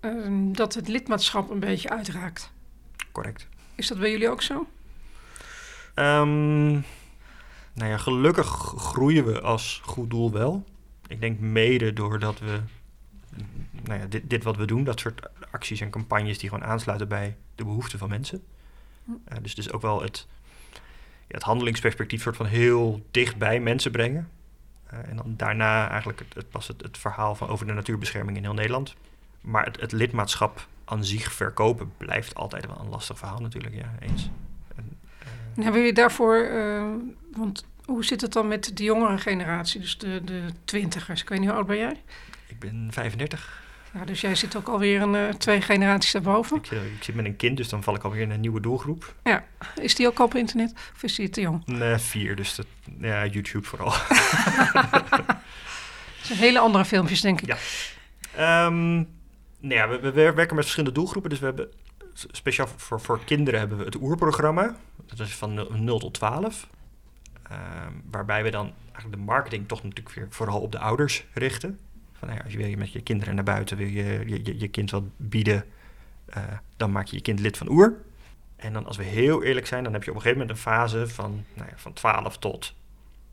[0.00, 2.52] ehm, dat het lidmaatschap een beetje uitraakt.
[3.12, 3.48] Correct.
[3.74, 4.66] Is dat bij jullie ook zo?
[5.94, 6.70] Ehm,
[7.72, 8.46] nou ja, gelukkig
[8.76, 10.64] groeien we als goed doel wel.
[11.06, 12.60] Ik denk mede doordat we,
[13.84, 17.08] nou ja, dit, dit wat we doen, dat soort acties en campagnes die gewoon aansluiten
[17.08, 18.42] bij de behoeften van mensen.
[19.24, 20.26] Eh, dus, dus ook wel het,
[21.26, 24.28] ja, het handelingsperspectief soort van heel dicht bij mensen brengen.
[24.90, 28.36] Eh, en dan daarna eigenlijk het, het, pas het, het verhaal van over de natuurbescherming
[28.36, 28.94] in heel Nederland.
[29.40, 33.94] Maar het, het lidmaatschap aan zich verkopen blijft altijd wel een lastig verhaal natuurlijk, ja,
[34.00, 34.30] eens.
[34.76, 35.26] En, eh,
[35.56, 36.36] En hebben jullie daarvoor...
[36.36, 36.84] eh,
[37.32, 39.80] want hoe zit het dan met de jongere generatie?
[39.80, 41.22] Dus de, de twintigers.
[41.22, 42.02] Ik weet niet hoe oud ben jij?
[42.46, 43.62] Ik ben 35.
[43.94, 46.56] Ja, dus jij zit ook alweer een, eh, twee generaties daarboven.
[46.56, 48.60] Ik, zit- ik zit met een kind, dus dan val ik alweer in een nieuwe
[48.60, 49.14] doelgroep.
[49.80, 50.72] Is die ook al op internet?
[50.94, 51.62] Of is die te jong?
[51.66, 52.66] Nee, vier, dus dat,
[53.00, 53.92] ja, YouTube vooral.
[56.18, 57.46] Het zijn hele andere filmpjes, denk ik.
[57.48, 57.56] Ja.
[58.36, 58.94] Ehm,
[59.60, 61.30] nou ja, we, we werken met verschillende doelgroepen.
[61.30, 61.68] Dus we hebben
[62.14, 64.76] speciaal voor, voor kinderen hebben we het oerprogramma.
[65.06, 66.66] Dat is van 0, 0 tot 12.
[67.42, 71.78] Ehm, waarbij we dan eigenlijk de marketing toch natuurlijk weer vooral op de ouders richten.
[72.20, 74.44] Van, nou ja, als je wil je met je kinderen naar buiten, wil je je,
[74.44, 75.64] je, je kind wat bieden
[76.26, 76.42] eh,
[76.76, 77.94] dan maak je je kind lid van Oer.
[78.56, 80.72] En dan, als we heel eerlijk zijn, dan heb je op een gegeven moment een
[80.72, 82.74] fase van, nou ja, van 12 tot,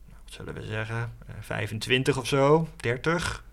[0.06, 3.44] nou, wat zullen we zeggen, uh, 25 of zo, 30.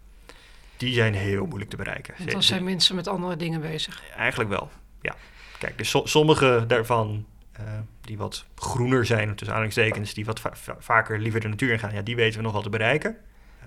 [0.77, 2.15] Die zijn heel moeilijk te bereiken.
[2.19, 4.03] Want dan zijn mensen met andere dingen bezig.
[4.17, 4.71] Eigenlijk wel,
[5.01, 5.15] ja.
[5.59, 7.27] Kijk, dus so sommige daarvan
[7.61, 7.67] uh,
[8.01, 11.95] die wat groener zijn, tussen aanhalingstekens, die wat va vaker liever de natuur in gaan,
[11.95, 13.17] ja, die weten we nog wel te bereiken.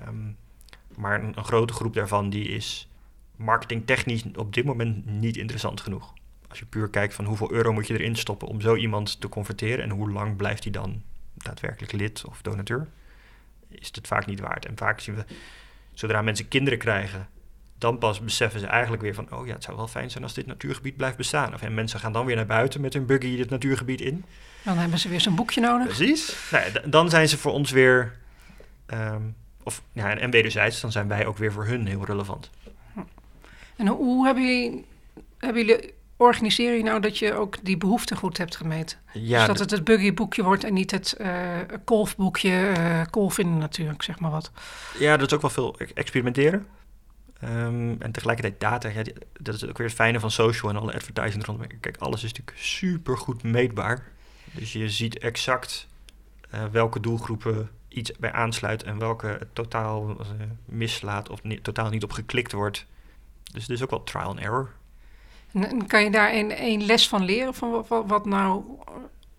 [0.07, 0.37] Um,
[0.97, 2.89] maar een, een, grote groep daarvan die is
[3.35, 6.13] marketingtechnisch op dit moment niet interessant genoeg.
[6.47, 9.29] Als je puur kijkt van hoeveel euro moet je erin stoppen om zo iemand te
[9.29, 11.01] converteren en hoe lang blijft hij dan
[11.33, 12.87] daadwerkelijk lid of donateur,
[13.69, 14.65] is het vaak niet waard.
[14.65, 15.25] En vaak zien we,
[15.93, 17.27] zodra mensen kinderen krijgen,
[17.77, 20.33] dan pas beseffen ze eigenlijk weer van, oh ja, het zou wel fijn zijn als
[20.33, 21.53] dit natuurgebied blijft bestaan.
[21.53, 24.25] Of en mensen gaan dan weer naar buiten met hun buggy het natuurgebied in.
[24.63, 25.87] Dan hebben ze weer zo'n boekje nodig.
[25.87, 26.49] Precies.
[26.51, 28.17] Nou, dan zijn ze voor ons weer,
[28.87, 29.35] um,
[29.67, 32.49] of ja, en wederzijds, dan zijn wij ook weer voor hun heel relevant.
[33.75, 34.85] En hoe hebben jullie,
[35.37, 38.97] hebben jullie organiseer je nou dat je ook die behoefte goed hebt gemeten?
[39.13, 43.51] Ja, dus dat het het buggy-boekje wordt en niet het uh, kolfboekje, uh, kolf in
[43.51, 44.51] de natuur, zeg maar wat.
[44.99, 46.67] Ja, dat is ook wel veel experimenteren.
[47.43, 49.03] Um, en tegelijkertijd data, ja,
[49.39, 51.67] dat is ook weer het fijne van social en alle advertising rondom.
[51.79, 54.03] Kijk, alles is natuurlijk super goed meetbaar.
[54.51, 55.87] Dus je ziet exact
[56.53, 60.17] uh, welke doelgroepen iets bij aansluit en welke totaal uh,
[60.65, 62.85] mislaat of totaal niet op geklikt wordt.
[63.53, 64.71] Dus het is ook wel trial and error.
[65.51, 68.63] En, en kan je daar een, een les van leren van wat, wat nou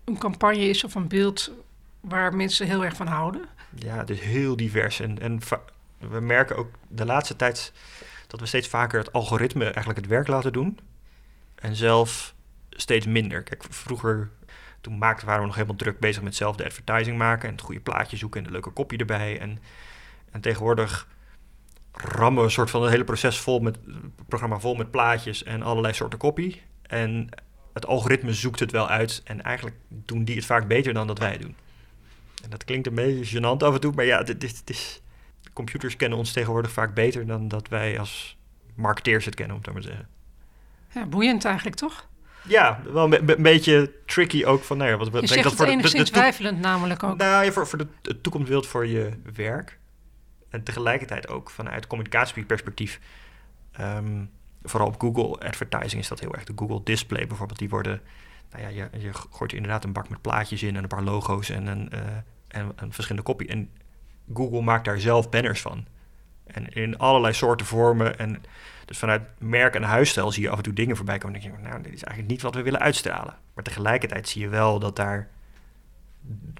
[0.03, 1.51] een campagne is of een beeld
[1.99, 3.45] waar mensen heel erg van houden?
[3.75, 5.39] Ja, het is heel divers en, en
[5.97, 7.71] we merken ook de laatste tijd
[8.27, 10.79] dat we steeds vaker het algoritme eigenlijk het werk laten doen.
[11.55, 12.33] En zelf
[12.69, 13.43] steeds minder.
[13.43, 14.29] Kijk, vroeger,
[14.81, 17.63] toen maakten, waren we nog helemaal druk bezig met zelf de advertising maken en het
[17.63, 19.39] goede plaatje zoeken en de leuke kopie erbij.
[19.39, 19.59] En,
[20.31, 21.07] en tegenwoordig
[21.91, 23.77] rammen we een soort van het hele proces vol met
[24.27, 26.61] programma vol met plaatjes en allerlei soorten kopie.
[26.81, 27.29] En
[27.73, 31.19] het algoritme zoekt het wel uit en eigenlijk doen die het vaak beter dan dat
[31.19, 31.55] wij doen.
[32.43, 35.01] En dat klinkt een beetje gênant af en toe, maar ja, dit is
[35.53, 38.37] computers kennen ons tegenwoordig vaak beter dan dat wij als
[38.75, 40.07] marketeers het kennen, om het maar te zeggen.
[40.93, 42.07] Ja, boeiend eigenlijk, toch?
[42.47, 44.63] Ja, wel een, een beetje tricky ook.
[44.63, 47.17] Van, nou ja, wat, je zegt dat voor het enigszins twijfelend namelijk ook.
[47.17, 49.79] Nou ja, voor, voor de, toekomstbeeld voor je werk.
[50.49, 52.99] En tegelijkertijd ook vanuit communicatieperspectief.
[53.79, 54.29] Um,
[54.63, 56.43] vooral op Google advertising is dat heel erg.
[56.43, 58.01] De Google Display bijvoorbeeld, die worden...
[58.51, 61.03] Nou ja, je, je gooit er inderdaad een bak met plaatjes in en een paar
[61.03, 61.99] logo's en een, uh,
[62.47, 63.47] en een verschillende kopie.
[63.47, 63.69] En
[64.33, 65.85] Google maakt daar zelf banners van.
[66.51, 68.19] En in allerlei soorten vormen.
[68.19, 68.43] En
[68.85, 71.35] dus vanuit merk en huisstijl zie je af en toe dingen voorbij komen.
[71.35, 73.37] En denk je, nou, dit is eigenlijk niet wat we willen uitstralen.
[73.53, 75.27] Maar tegelijkertijd zie je wel dat daar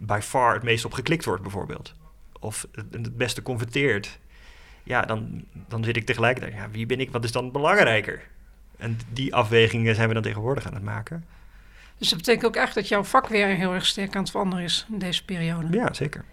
[0.02, 1.95] by far het meest op geklikt wordt, bijvoorbeeld.
[2.39, 4.19] Of het, beste converteert.
[4.84, 8.21] Ja, dan, dan zit ik tegelijkertijd, ja, wie ben ik, wat is dan belangrijker?
[8.78, 11.25] En die afwegingen zijn we dan tegenwoordig aan het maken.
[11.97, 14.63] Dus dat betekent ook echt dat jouw vak weer heel erg sterk aan het veranderen
[14.63, 15.78] is in deze periode.
[15.78, 16.25] Ja, zeker.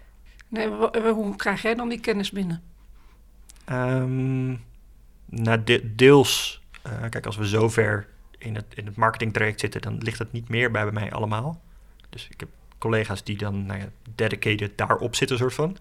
[0.47, 0.67] Nee,
[1.11, 2.63] hoe krijg jij dan die kennis binnen?
[3.71, 4.63] Um,
[5.25, 6.61] nou, de, deels.
[6.87, 8.97] Uh, kijk, als we zover in het, in het
[9.59, 11.61] zitten, dan ligt het niet meer bij, bij mij allemaal.
[12.09, 15.77] Dus ik heb collega's die dan nou ja, dedicated daarop zitten, soort van.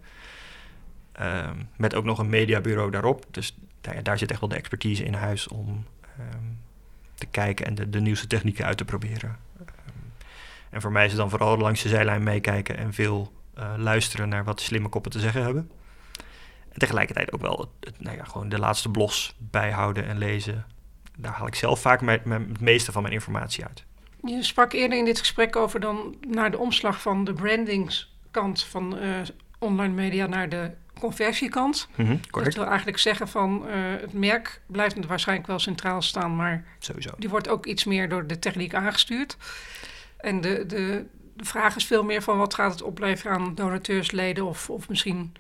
[1.21, 3.27] Um, met ook nog een mediabureau daarop.
[3.31, 5.85] Dus nou ja, daar zit echt wel de expertise in huis om
[6.21, 6.59] um,
[7.15, 9.37] te kijken en de, de nieuwste technieken uit te proberen.
[10.71, 14.29] en voor mij is het dan vooral langs de zijlijn meekijken en veel uh, luisteren
[14.29, 15.71] naar wat slimme koppen te zeggen hebben.
[16.77, 20.67] En tegelijkertijd ook wel het, nou ja, gewoon de laatste blogs bijhouden en lezen.
[21.17, 23.85] Daar haal ik zelf vaak mijn, mijn, het meeste van mijn informatie uit.
[24.25, 28.99] Je sprak eerder in dit gesprek over dan naar de omslag van de brandingskant van
[28.99, 29.17] uh,
[29.59, 31.89] online media naar de conversiekant.
[31.95, 36.37] Mm -hmm, dat wil eigenlijk zeggen van uh, het merk blijft waarschijnlijk wel centraal staan,
[36.37, 37.11] maar Sowieso.
[37.19, 39.37] die wordt ook iets meer door de techniek aangestuurd.
[40.17, 44.45] En de, de, de vraag is veel meer van wat gaat het opleveren aan donateursleden
[44.45, 45.33] of, of misschien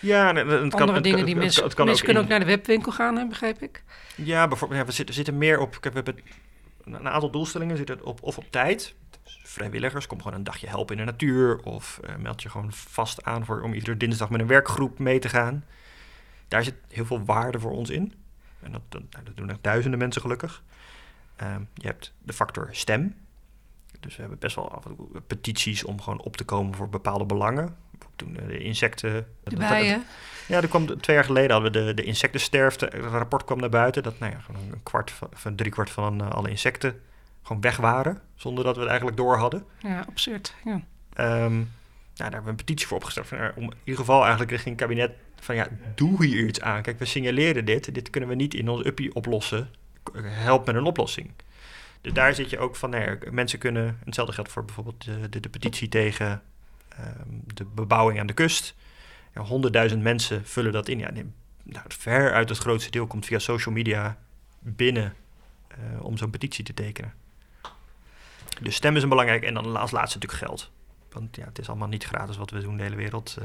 [0.00, 3.16] ja, het, andere kan, dingen die mensen, het, mensen kunnen ook naar de webwinkel gaan,
[3.16, 3.82] hè, begrijp ik.
[4.16, 6.18] Ja, bijvoorbeeld, ja, we zitten, zitten meer op, we hebben
[6.84, 8.94] een aantal doelstellingen zitten op, of op tijd.
[9.22, 12.72] Dus vrijwilligers, kom gewoon een dagje helpen in de natuur of uh, meld je gewoon
[12.72, 15.64] vast aan voor, om iedere dinsdag met een werkgroep mee te gaan.
[16.48, 18.14] Daar zit heel veel waarde voor ons in.
[18.62, 20.62] En dat, dat, nou, dat doen echt duizenden mensen gelukkig.
[21.42, 23.16] Um, je hebt de factor stem.
[24.00, 26.88] Dus we hebben best wel af en toe petities om gewoon op te komen voor
[26.88, 27.76] bepaalde belangen.
[28.16, 29.26] Toen de insecten.
[29.44, 30.04] De bijen.
[30.46, 32.84] ja, er kwam, twee jaar geleden hadden we de, de insectensterfte.
[32.84, 35.90] Het rapport kwam naar buiten dat nou ja, gewoon een kwart van, van drie kwart
[35.90, 37.00] van uh, alle insecten
[37.42, 38.20] gewoon weg waren.
[38.34, 39.64] Zonder dat we het eigenlijk door hadden.
[39.78, 40.54] Ja, absurd.
[40.64, 40.80] Ja.
[41.42, 41.54] Um,
[42.20, 43.26] nou, daar hebben we een petitie voor opgesteld.
[43.26, 46.82] Van, om in ieder geval eigenlijk richting het kabinet van ja, doe hier iets aan.
[46.82, 47.94] Kijk, we signaleren dit.
[47.94, 49.68] Dit kunnen we niet in ons uppie oplossen.
[50.22, 51.30] Help met een oplossing.
[52.00, 55.40] Dus daar zit je ook van, ja, mensen kunnen, hetzelfde geldt voor bijvoorbeeld de, de,
[55.40, 56.42] de petitie tegen
[57.54, 58.74] de bebouwing aan de kust.
[59.34, 60.98] Ja, honderdduizend mensen vullen dat in.
[60.98, 61.10] Ja,
[61.62, 64.18] nou, ver uit het grootste deel komt via social media
[64.58, 65.14] binnen
[65.68, 67.14] eh, om zo'n petitie te tekenen.
[68.60, 70.70] Dus stem is een belangrijk en dan als laatste natuurlijk geld.
[71.10, 73.36] Want ja, het is allemaal niet gratis wat we doen in de hele wereld.
[73.38, 73.44] Uh,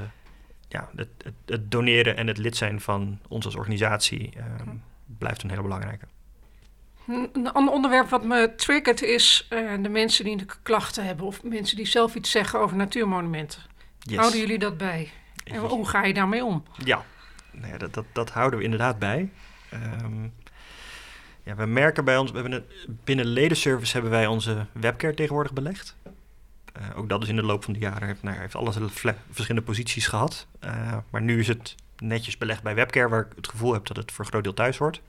[0.68, 5.44] ja, het, het, het, doneren en het lid zijn van ons als organisatie um, blijft
[5.44, 6.06] een hele belangrijke.
[7.08, 11.78] Een ander onderwerp wat me triggert is uh, de mensen die klachten hebben of mensen
[11.78, 13.62] die zelf iets zeggen over natuurmonumenten.
[14.00, 14.18] Yes.
[14.18, 15.12] Houden jullie dat bij?
[15.44, 16.64] En hoe ga je daarmee om?
[16.84, 17.06] Ja,
[17.52, 19.30] nou ja dat, dat, dat, houden we inderdaad bij.
[20.04, 20.34] Um,
[21.44, 25.54] ja, we merken bij ons, we hebben een, binnen ledenservice hebben wij onze webcare tegenwoordig
[25.54, 25.96] belegd.
[26.80, 28.78] Uh, ook dat is in de loop van de jaren, heeft, nou, heeft alles
[29.32, 30.48] verschillende posities gehad.
[30.64, 33.98] Uh, maar nu is het netjes belegd bij webcare, waar ik het gevoel heb dat
[33.98, 35.02] het voor een groot deel thuis hoort.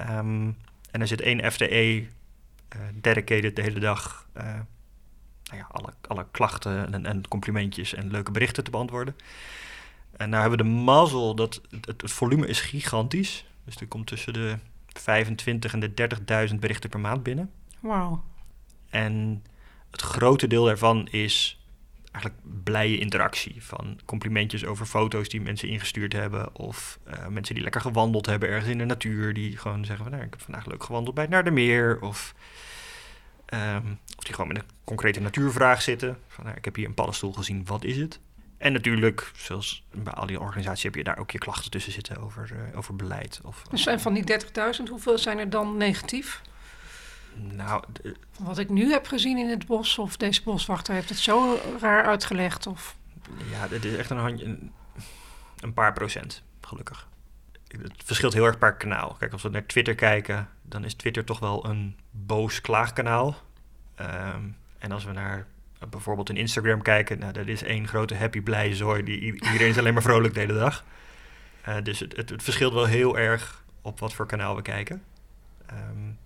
[0.00, 0.56] Um,
[0.90, 2.06] en er zit één FTE uh,
[2.68, 4.42] eh, dedicated de hele dag uh,
[5.48, 9.16] nou ja, alle, alle klachten en, en, complimentjes en leuke berichten te beantwoorden.
[10.16, 13.44] En nou hebben we de mazzel dat het, het, volume is gigantisch.
[13.64, 17.50] Dus er komt tussen de 25 en de 30.000 berichten per maand binnen.
[17.80, 18.24] Wauw.
[18.90, 19.44] En
[19.90, 21.57] het grote deel daarvan is
[22.20, 23.64] eigenlijk blije interactie.
[23.64, 26.54] Van complimentjes over foto's die mensen ingestuurd hebben.
[26.54, 29.34] Of uh, mensen die lekker gewandeld hebben ergens in de natuur.
[29.34, 32.00] Die gewoon zeggen van nou, ik heb vandaag leuk gewandeld bij het Naardermeer.
[32.00, 32.34] Of,
[33.54, 36.18] um, of die gewoon met een concrete natuurvraag zitten.
[36.28, 38.20] Van nou, ik heb hier een paddenstoel gezien, wat is het?
[38.58, 42.16] En natuurlijk, zoals bij al die organisaties, heb je daar ook je klachten tussen zitten
[42.16, 43.40] over, uh, over beleid.
[43.44, 44.24] Of, zijn van die
[44.80, 46.42] 30.000, hoeveel zijn er dan negatief?
[47.34, 47.84] Nou,
[48.38, 52.04] Wat ik nu heb gezien in het bos, of deze boswachter heeft het zo raar
[52.04, 52.66] uitgelegd.
[52.66, 52.96] Of...
[53.50, 54.58] Ja, het is echt een, handje,
[55.60, 57.08] een, paar procent, gelukkig.
[57.68, 59.16] Het verschilt heel erg per kanaal.
[59.18, 63.36] Kijk, als we naar Twitter kijken, dan is Twitter toch wel een boos klaagkanaal.
[64.00, 65.46] Um, en als we naar
[65.82, 69.02] uh, bijvoorbeeld in Instagram kijken, nou, dat is één grote happy blije zooi.
[69.02, 70.84] Die, iedereen is alleen maar vrolijk de hele dag.
[71.68, 75.02] Uh, dus het, het, het, verschilt wel heel erg op wat voor kanaal we kijken.
[75.72, 76.18] Um,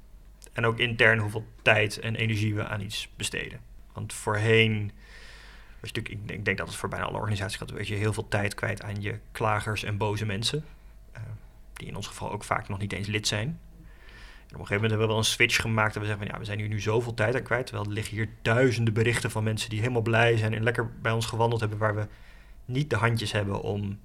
[0.52, 3.60] en ook intern hoeveel tijd en energie we aan iets besteden.
[3.92, 4.92] Want voorheen,
[5.80, 8.12] was je denk, ik denk dat het voor bijna alle organisaties gaat, weet je heel
[8.12, 10.64] veel tijd kwijt aan je klagers en boze mensen.
[11.16, 11.22] Uh,
[11.72, 13.60] die in ons geval ook vaak nog niet eens lid zijn.
[14.52, 15.94] En op een gegeven moment hebben we wel een switch gemaakt.
[15.94, 17.66] Dat we zeggen van ja, we zijn hier nu zoveel tijd aan kwijt.
[17.66, 21.12] Terwijl er liggen hier duizenden berichten van mensen die helemaal blij zijn en lekker bij
[21.12, 21.78] ons gewandeld hebben.
[21.78, 22.06] Waar we
[22.64, 23.98] niet de handjes hebben om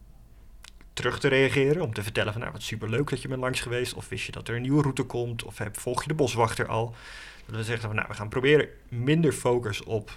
[0.98, 1.82] terug te reageren.
[1.82, 3.94] Om te vertellen van nou wat superleuk dat je bent langs geweest.
[3.94, 5.44] Of wist je dat er een nieuwe route komt.
[5.44, 6.96] Of volg je de boswachter al.
[7.46, 10.12] Dat we zeggen van nou we gaan proberen minder focus op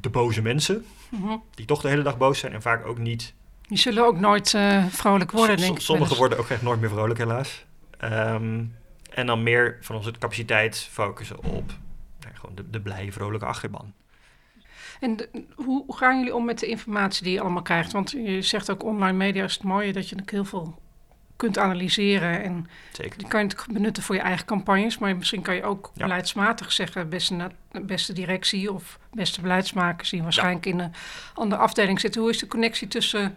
[0.00, 0.84] de boze mensen.
[1.08, 1.36] Mhm.
[1.54, 3.34] Die toch de hele dag boos zijn en vaak ook niet.
[3.68, 5.80] Die zullen ook nooit uh, vrolijk worden, denk ik.
[5.80, 7.64] Sommigen worden ook echt nooit meer vrolijk, helaas.
[8.04, 8.74] Um,
[9.10, 11.72] en dan meer van onze capaciteit focussen op
[12.20, 13.92] nou, gewoon de, de blije, vrolijke achterban.
[15.00, 15.18] En
[15.54, 17.92] hoe gaan jullie om met de informatie die je allemaal krijgt?
[17.92, 20.78] Want je zegt ook online media is het mooie dat je heel veel
[21.36, 22.42] kunt analyseren.
[22.42, 23.18] En Zeker.
[23.18, 24.98] die kan je benutten voor je eigen campagnes.
[24.98, 27.50] Maar misschien kan je ook beleidsmatig zeggen, beste,
[27.82, 30.92] beste directie of beste beleidsmakers die waarschijnlijk in een
[31.34, 32.20] andere afdeling zitten.
[32.20, 33.36] Hoe is de connectie tussen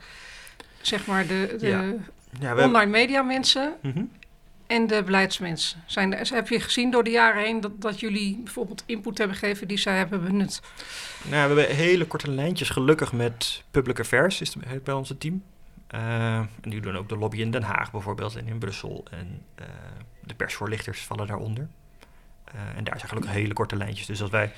[0.82, 1.98] zeg maar de, de
[2.40, 2.66] ja.
[2.66, 4.04] online media mensen mhm
[4.70, 5.84] en de beleidsmensen.
[5.86, 9.68] Zijn heb je gezien door de jaren heen dat, dat jullie bijvoorbeeld input hebben gegeven
[9.68, 10.62] die zij hebben benut?
[11.24, 15.44] Nou, we hebben hele korte lijntjes gelukkig met Public Affairs, is het bij ons team.
[15.96, 19.06] Uh, en die doen ook de lobby in Den Haag bijvoorbeeld en in Brussel.
[19.12, 19.66] En uh,
[20.24, 21.68] de persvoorlichters vallen daaronder.
[22.56, 24.08] Uh, en daar zijn gelukkig hele korte lijntjes.
[24.08, 24.52] Dus als wij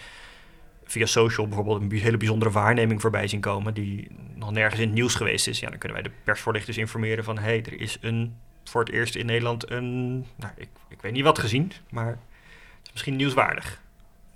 [0.84, 3.74] via social bijvoorbeeld een hele bijzondere waarneming voorbij zien komen...
[3.74, 5.60] die nog nergens in het nieuws geweest is...
[5.60, 7.38] Ja, dan kunnen wij de persvoorlichters informeren van...
[7.38, 11.12] hé, hey, er is een voor het eerst in Nederland een, nou, ik, ik weet
[11.12, 13.82] niet wat gezien, maar het is misschien nieuwswaardig.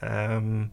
[0.04, 0.72] Um,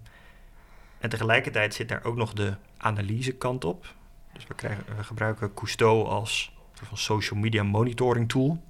[0.98, 3.94] en tegelijkertijd zit daar ook nog de analysekant op.
[4.32, 8.62] Dus we, krijgen, gebruiken Cousteau als soort van social media monitoring tool.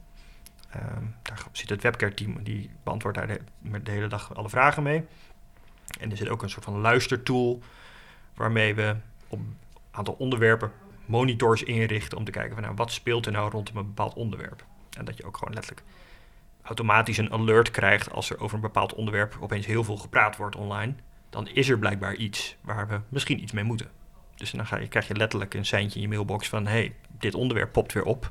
[0.76, 3.40] Um, daar zit het webcare team, die beantwoordt daar de,
[3.82, 5.04] de, hele dag alle vragen mee.
[6.00, 7.62] En er zit ook een soort van luistertool
[8.34, 8.96] waarmee we
[9.28, 9.56] op een
[9.90, 10.72] aantal onderwerpen
[11.06, 14.64] monitors inrichten om te kijken van nou, wat speelt er nou rondom een bepaald onderwerp.
[14.98, 15.86] En dat je ook gewoon letterlijk
[16.62, 20.56] automatisch een alert krijgt als er over een bepaald onderwerp opeens heel veel gepraat wordt
[20.56, 20.94] online.
[21.30, 23.90] Dan is er blijkbaar iets waar we misschien iets mee moeten.
[24.34, 27.34] Dus dan ga je, krijg je letterlijk een seintje in je mailbox van: hey, dit
[27.34, 28.30] onderwerp popt weer op.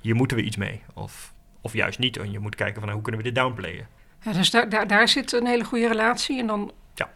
[0.00, 0.82] Hier moeten we iets mee.
[0.94, 2.16] Of, of juist niet.
[2.16, 3.88] En je moet kijken van hoe kunnen we dit downplayen.
[4.22, 6.38] Ja, dus daar, daar, daar zit een hele goede relatie.
[6.38, 7.10] En dan ja.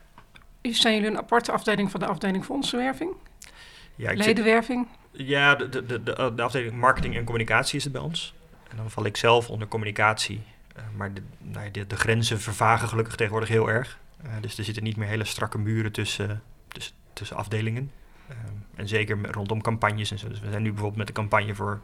[0.63, 3.11] zijn jullie een aparte afdeling van de afdeling fondsenwerving?
[3.97, 4.89] Ja, Ledenwerving?
[5.13, 8.35] ja, de, de, de, de afdeling marketing en communicatie is het bij ons.
[8.71, 10.43] En dan val ik zelf onder communicatie.
[10.97, 13.99] maar de, nou, de, de, grenzen vervagen gelukkig tegenwoordig heel erg.
[14.41, 17.91] dus er zitten niet meer hele strakke muren tussen, tussen, tussen afdelingen.
[18.75, 20.29] en zeker rondom campagnes en zo.
[20.29, 21.81] Dus we zijn nu bijvoorbeeld met de campagne voor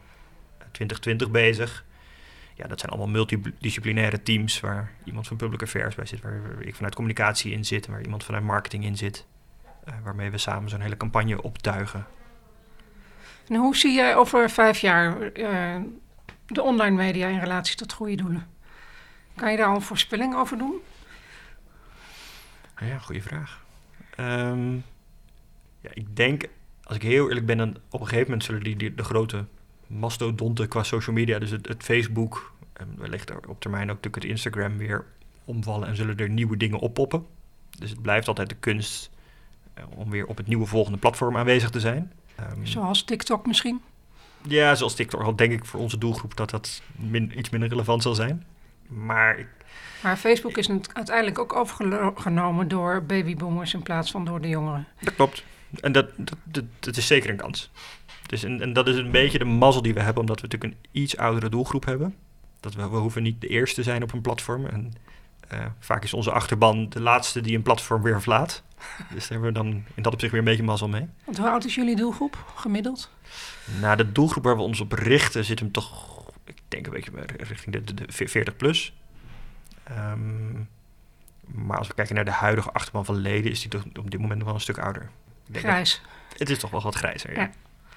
[0.73, 1.85] 2020 bezig
[2.57, 6.75] ja, dat zijn allemaal multidisciplinaire teams waar iemand van public affairs bij zit, waar ik
[6.75, 9.27] vanuit communicatie in zit, waar iemand vanuit marketing in zit,
[10.03, 12.07] waarmee we samen zo'n hele campagne optuigen.
[13.49, 15.33] En hoe zie jij over vijf jaar
[16.47, 18.47] de online media in relatie tot goede doelen?
[19.35, 20.75] Kan je daar al een voorspelling over doen?
[22.81, 23.65] Ja, goede vraag.
[24.21, 24.85] Um,
[25.81, 26.45] ja, ik denk,
[26.83, 29.45] als ik heel eerlijk ben, dan op een gegeven moment zullen die, die de grote
[29.87, 34.33] mastodonten qua social media, dus het, het Facebook en wellicht op termijn ook natuurlijk het
[34.33, 35.05] Instagram weer
[35.45, 37.27] omvallen en zullen er nieuwe dingen oppoppen.
[37.79, 39.11] Dus het blijft altijd de kunst
[39.75, 42.13] eh, om weer op het nieuwe volgende platform aanwezig te zijn.
[42.41, 43.81] Um, zoals TikTok misschien?
[44.49, 45.23] Ja, zoals TikTok.
[45.23, 48.45] Al denk ik voor onze doelgroep dat dat min, iets minder relevant zal zijn.
[48.87, 49.47] Maar, ik,
[50.03, 54.87] maar Facebook is uiteindelijk ook overgenomen door babyboomers in plaats van door de jongeren.
[55.01, 55.45] Dat klopt.
[55.81, 56.07] En dat,
[56.45, 57.71] dat, dat is zeker een kans.
[58.27, 60.73] Dus en, en, dat is een beetje de mazzel die we hebben, omdat we natuurlijk
[60.73, 62.15] een iets oudere doelgroep hebben.
[62.61, 64.67] Dat we, we hoeven niet de eerste te zijn op een platform.
[64.67, 64.93] En
[65.53, 68.63] uh, vaak is onze achterban de laatste die een platform weer verlaat.
[69.15, 71.09] dus daar hebben we dan in dat opzicht weer een beetje mazzel mee.
[71.25, 73.11] Want hoe oud is jullie doelgroep gemiddeld?
[73.81, 77.11] Nou, de doelgroep waar we ons op richten zit hem toch, ik denk een beetje
[77.37, 78.93] richting de, de, de 40 plus.
[79.91, 80.69] Um,
[81.47, 84.21] maar als we kijken naar de huidige achterban van leden, is die toch op dit
[84.21, 85.11] moment nog wel een stuk ouder.
[85.53, 86.03] Grijs.
[86.37, 87.41] het is toch wel wat grijzer, ja.
[87.41, 87.51] ja.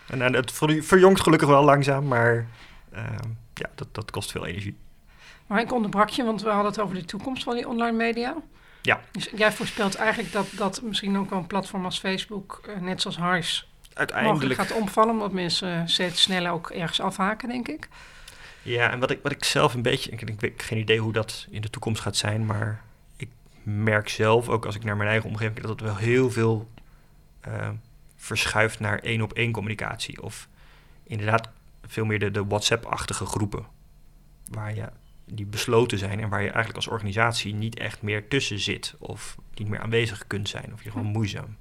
[0.08, 2.48] En, en het verjongt gelukkig wel langzaam, maar
[2.94, 3.04] uh,
[3.54, 4.78] ja, dat, dat kost veel energie.
[5.50, 8.36] Maar ik onderbrak je, want we hadden het over de toekomst van die online media.
[8.82, 9.02] Ja.
[9.12, 13.02] Dus jij voorspelt eigenlijk dat, dat misschien ook wel een platform als Facebook, uh, net
[13.02, 13.62] zoals Harsh,
[13.94, 17.88] uiteindelijk gaat omvallen, omdat mensen steeds sneller ook ergens afhaken, denk ik.
[18.62, 21.14] Ja, en wat ik, wat ik zelf een beetje, ik, ik heb geen idee hoe
[21.14, 22.82] dat in de toekomst gaat zijn, maar
[23.16, 23.30] ik
[23.64, 26.70] merk zelf, ook als ik naar mijn eigen omgeving kijk, dat het wel heel veel
[27.48, 27.70] uh,
[28.16, 30.24] verschuift naar één op één communicatie.
[30.24, 30.48] Of
[31.04, 31.50] inderdaad
[31.88, 33.66] veel meer de, de WhatsApp-achtige groepen.
[34.48, 34.90] Waar je
[35.32, 38.96] die besloten zijn en waar je eigenlijk als organisatie niet echt meer tussen zit.
[39.00, 40.74] Of niet meer aanwezig kunt zijn.
[40.74, 41.58] Of je gewoon moeizaam.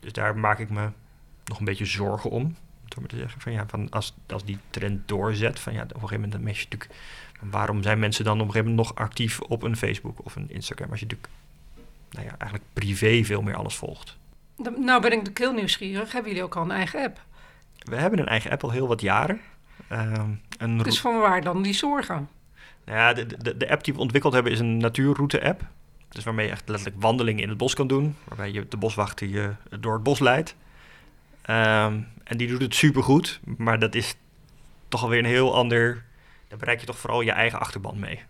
[0.00, 0.88] Dus daar maak ik me
[1.44, 2.56] nog een beetje zorgen om.
[2.88, 6.00] Door te zeggen van ja, van als, als die trend doorzet, van ja, op een
[6.00, 6.90] gegeven moment dan je natuurlijk.
[7.40, 10.50] Waarom zijn mensen dan op een gegeven moment nog actief op een Facebook of een
[10.50, 10.90] Instagram?
[10.90, 11.32] Als je natuurlijk
[12.10, 14.16] nou ja, eigenlijk privé veel meer alles volgt.
[14.76, 16.12] Nou ben ik heel nieuwsgierig.
[16.12, 17.20] Hebben jullie ook al een eigen app?
[17.78, 19.40] We hebben een eigen app al heel wat jaren.
[19.92, 20.24] Uh,
[20.58, 22.28] een dus van waar dan die zorgen?
[22.84, 25.64] Nou ja, de, de, de app die we ontwikkeld hebben is een natuurroute-app.
[26.08, 28.16] Dus waarmee je echt letterlijk wandelingen in het bos kan doen.
[28.24, 30.56] Waarbij je de boswachter je door het bos leidt.
[31.50, 33.40] Um, en die doet het supergoed.
[33.56, 34.14] Maar dat is
[34.88, 36.04] toch alweer een heel ander...
[36.48, 38.20] Daar bereik je toch vooral je eigen achterban mee.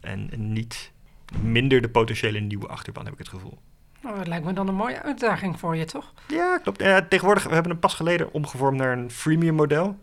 [0.00, 0.92] En, en niet
[1.40, 3.58] minder de potentiële nieuwe achterban, heb ik het gevoel.
[4.02, 6.12] Nou, dat lijkt me dan een mooie uitdaging voor je, toch?
[6.28, 6.78] Ja, klopt.
[7.08, 9.98] tegenwoordig, we hebben hem pas geleden omgevormd naar een freemium model.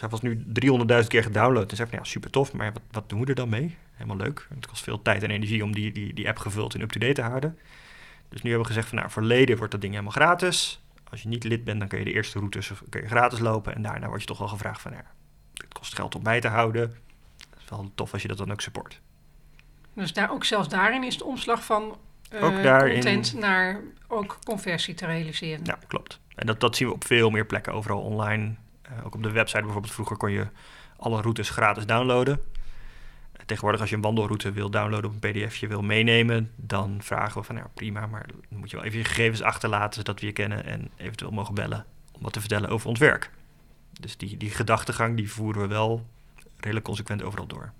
[0.00, 1.70] Hij was nu 300.000 keer gedownload.
[1.70, 3.76] Dus ik van, ja, super tof, maar wat, wat doen we er dan mee?
[3.92, 4.48] Helemaal leuk.
[4.54, 7.22] Het kost veel tijd en energie om die, die, die app gevuld en up-to-date te
[7.22, 7.58] houden.
[8.28, 10.80] Dus nu hebben we gezegd van, nou, voor leden wordt dat ding helemaal gratis.
[11.10, 13.74] Als je niet lid bent, dan kun je de eerste routes kun je gratis lopen.
[13.74, 15.04] En daarna word je toch wel gevraagd van, ja,
[15.54, 16.82] het kost geld om bij te houden.
[17.50, 19.00] Het is wel tof als je dat dan ook support.
[19.92, 21.96] Dus daar, ook zelfs daarin is de omslag van
[22.40, 22.92] ook daarin...
[22.92, 25.64] content naar ook conversie te realiseren.
[25.64, 26.20] Ja, klopt.
[26.34, 28.56] En dat, dat zien we op veel meer plekken overal online.
[28.90, 29.92] Uh, ook op de website bijvoorbeeld.
[29.92, 30.46] Vroeger kon je
[30.96, 32.40] alle routes gratis downloaden.
[33.46, 37.46] Tegenwoordig als je een wandelroute wil downloaden op een pdfje wil meenemen, dan vragen we
[37.46, 40.32] van ja prima, maar dan moet je wel even je gegevens achterlaten zodat we je
[40.32, 43.30] kennen en eventueel mogen bellen om wat te vertellen over ons werk.
[44.00, 46.06] Dus die, die gedachtegang die voeren we wel
[46.56, 47.72] redelijk consequent overal door.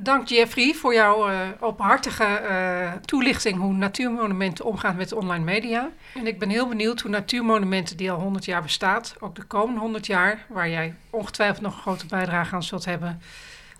[0.00, 5.90] Dank Jeffrey voor jouw uh, openhartige uh, toelichting hoe natuurmonumenten omgaan met online media.
[6.14, 9.80] En ik ben heel benieuwd hoe natuurmonumenten die al 100 jaar bestaat, ook de komende
[9.80, 13.20] 100 jaar, waar jij ongetwijfeld nog een grote bijdrage aan zult hebben,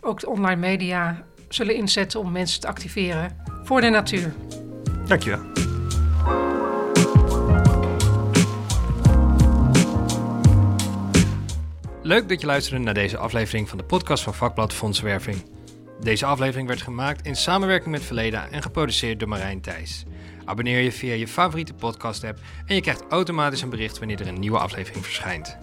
[0.01, 4.35] ook de online media zullen inzetten om mensen te activeren voor de natuur.
[5.07, 5.41] Dankjewel.
[12.03, 15.56] Leuk dat je luisterde naar deze aflevering van de podcast van Vakblad Fondswerving.
[16.07, 20.05] Deze aflevering werd gemaakt in samenwerking met Verleda en geproduceerd door Marijn Thijs.
[20.45, 24.41] Abonneer je via je favoriete podcast-app en je krijgt automatisch een bericht wanneer er een
[24.41, 25.59] nieuwe aflevering verschijnt.